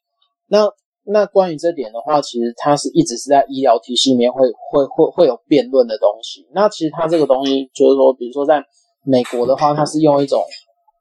[0.48, 0.68] 那。
[1.08, 4.40] 那关于这点的话，其实它是一直是在医疗体系里面会
[4.72, 6.48] 会会会有辩论的东西。
[6.52, 8.64] 那其实它这个东西就是说，比如说在
[9.04, 10.42] 美国的话，它是用一种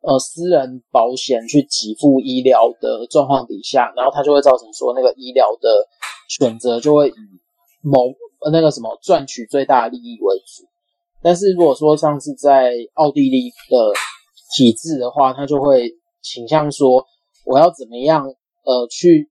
[0.03, 5.71] 呃私人保险去给付医疗的状况底下，然后它就会造成说那个医疗的
[6.29, 7.15] 选择就会以
[7.81, 8.13] 某
[8.53, 10.65] 那个什么赚取最大利益为主。
[11.23, 13.93] 但是如果说像是在奥地利的
[14.55, 15.91] 体制的话，它就会
[16.23, 17.07] 倾向说
[17.47, 18.27] 我要怎么样
[18.65, 19.31] 呃去。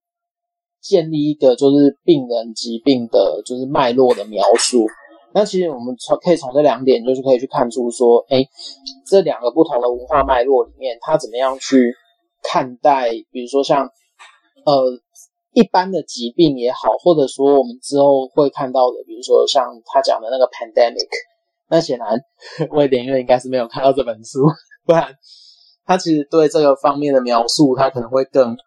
[0.83, 4.85] 建立一个就是病人疾病的，就是脉络的描述。
[5.33, 8.43] 那其实我们从可以从这两点，就是可以去看出说，哎，
[9.07, 11.95] 这两个不同的文化脉络里面，他怎么样去
[12.43, 13.85] 看待，比如说像
[14.65, 14.73] 呃
[15.53, 21.07] 一般的疾病也好，或者说我们之后会看到的，比如说像他讲的那个 pandemic。
[21.69, 22.19] 那显然
[22.71, 24.41] 威廉因为应该是没有看到这本书，
[24.85, 25.15] 不然
[25.85, 28.57] 他其实对这个方面的描述，他可能会更。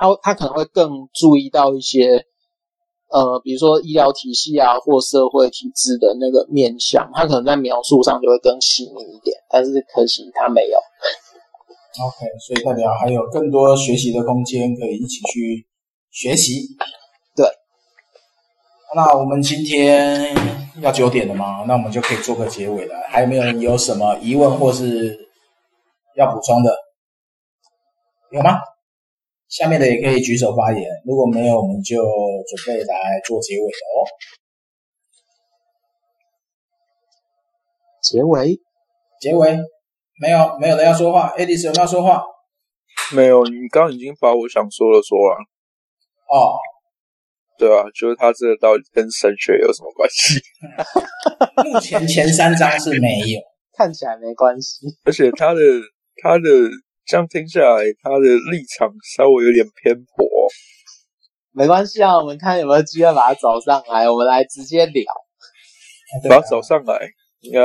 [0.00, 2.24] 他他可能会更注意到一些，
[3.10, 9.36] 呃，比如说医疗体系啊，或社会体制的那个面向，他可能在描述上就会更细腻一点。
[9.50, 10.78] 但是可惜他没有。
[12.02, 15.66] OK，所以代表还有更多学习的空间，可以一起去
[16.10, 16.62] 学习。
[17.36, 17.46] 对。
[18.96, 20.34] 那我们今天
[20.80, 21.64] 要九点了吗？
[21.68, 22.94] 那我们就可以做个结尾了。
[23.10, 25.28] 还有没有人有什么疑问或是
[26.16, 26.74] 要补充的？
[28.32, 28.60] 有吗？
[29.50, 34.06] 下面的也可以举手发言，如果没有，我们就准备来做结尾了哦。
[38.00, 38.56] 结尾，
[39.20, 39.58] 结尾，
[40.20, 41.34] 没有，没有人要说话。
[41.36, 42.22] Edis 有没有要说话？
[43.12, 45.36] 没有，你刚刚已经把我想说的说了。
[46.28, 46.54] 哦，
[47.58, 50.40] 对啊，就是他这个到底跟神学有什么关系？
[51.68, 53.40] 目前前三章是没有，
[53.76, 54.86] 看起来没关系。
[55.04, 55.60] 而且他的
[56.22, 56.40] 他的。
[57.10, 58.18] 这样听下来，他的
[58.52, 60.24] 立场稍微有点偏颇。
[61.50, 65.02] 没关系啊，我们看有没有机会把他找上来，我们来直接聊。
[66.28, 67.60] 把他找上来，应该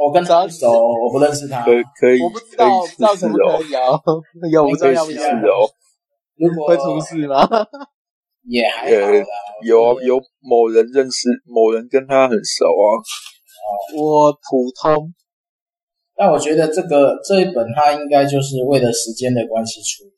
[0.00, 4.00] 我跟他熟，我不认识他，可以可以，我不知道知道什么可以哦。
[4.52, 5.68] 有不知道要不要哦？
[6.36, 7.42] 如果会出事吗？
[8.44, 9.24] 也还好啦。
[9.66, 13.02] 有有某人认识，某人跟他很熟啊。
[13.96, 15.12] 我普通。
[16.18, 20.10] 但我觉得这个这一本，它应该就是为了时间的关系出的，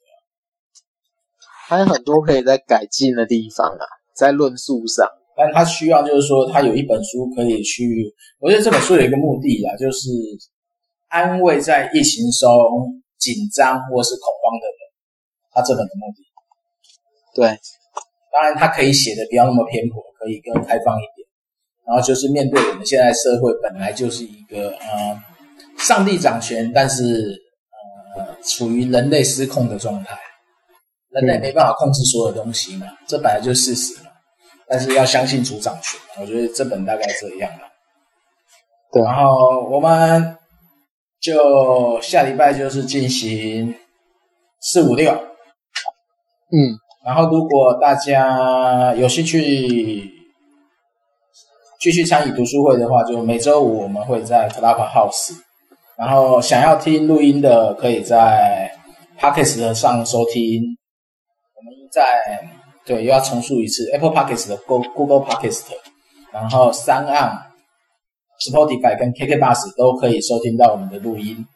[1.69, 3.85] 还有很多可以在改进的地方啊，
[4.17, 5.07] 在论述上。
[5.37, 10.09] 但他需要就是说，他有一本书可以去，我觉得这本书有一个目的啊，就是
[11.09, 14.79] 安慰在疫情中紧张或是恐慌的人。
[15.53, 16.25] 他这本的目的，
[17.35, 17.61] 对，
[18.33, 21.29] 当然他可以写的不要那么偏颇，可以更开放一点。
[21.87, 25.30] 然后就是面对我们现在社会本来就是一个呃。
[25.81, 27.41] 上帝掌权，但是
[28.17, 30.19] 呃，处于人类失控的状态，
[31.11, 34.11] 人类没办法控制所有东西嘛，嗯、这本来就是事实嘛。
[34.69, 37.67] 但是要相信主掌权，我觉得这本大概这样了。
[38.93, 40.37] 对，然后我们
[41.21, 43.75] 就下礼拜就是进行
[44.61, 50.09] 四五六，嗯，然后如果大家有兴趣
[51.81, 55.33] 继续参与读书会的话，就每周五我们会在 Clubhouse，
[56.01, 58.73] 然后想要听录音的，可以在
[59.21, 60.63] Podcast 上收听。
[61.55, 62.03] 我们在
[62.87, 65.65] 对又要重述一次 Apple Podcast 的 Google Podcast，
[66.33, 67.51] 然后 SoundOn。
[68.41, 71.47] Spotify 跟 KK Bus 都可以收听到我们的录音，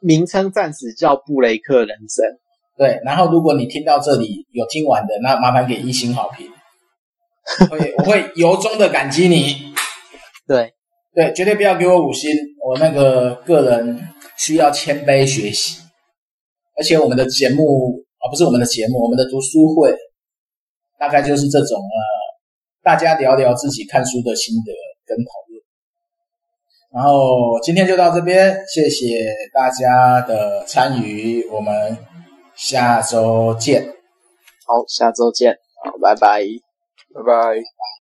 [0.00, 2.24] 名称暂时叫布雷克人生。
[2.78, 6.50] 对，然后如果你听到这里有听完的，那麻烦给一星好评，
[7.68, 9.74] 会我会由衷的感激你。
[10.46, 10.72] 对
[11.14, 12.30] 对，绝对不要给我五星，
[12.70, 14.00] 我那个个人
[14.36, 15.80] 需要谦卑学习。
[16.76, 19.92] 而且我们的节目啊，不是我们的节目，我们的读书会
[21.00, 21.98] 大概就是这种呃，
[22.82, 24.72] 大家聊聊自己看书的心得
[25.04, 25.60] 跟讨论。
[26.94, 31.98] 然后今天就到这边，谢谢大家的参与，我们
[32.54, 33.84] 下周见。
[34.64, 36.44] 好，下周见，好，拜拜，
[37.14, 37.99] 拜拜。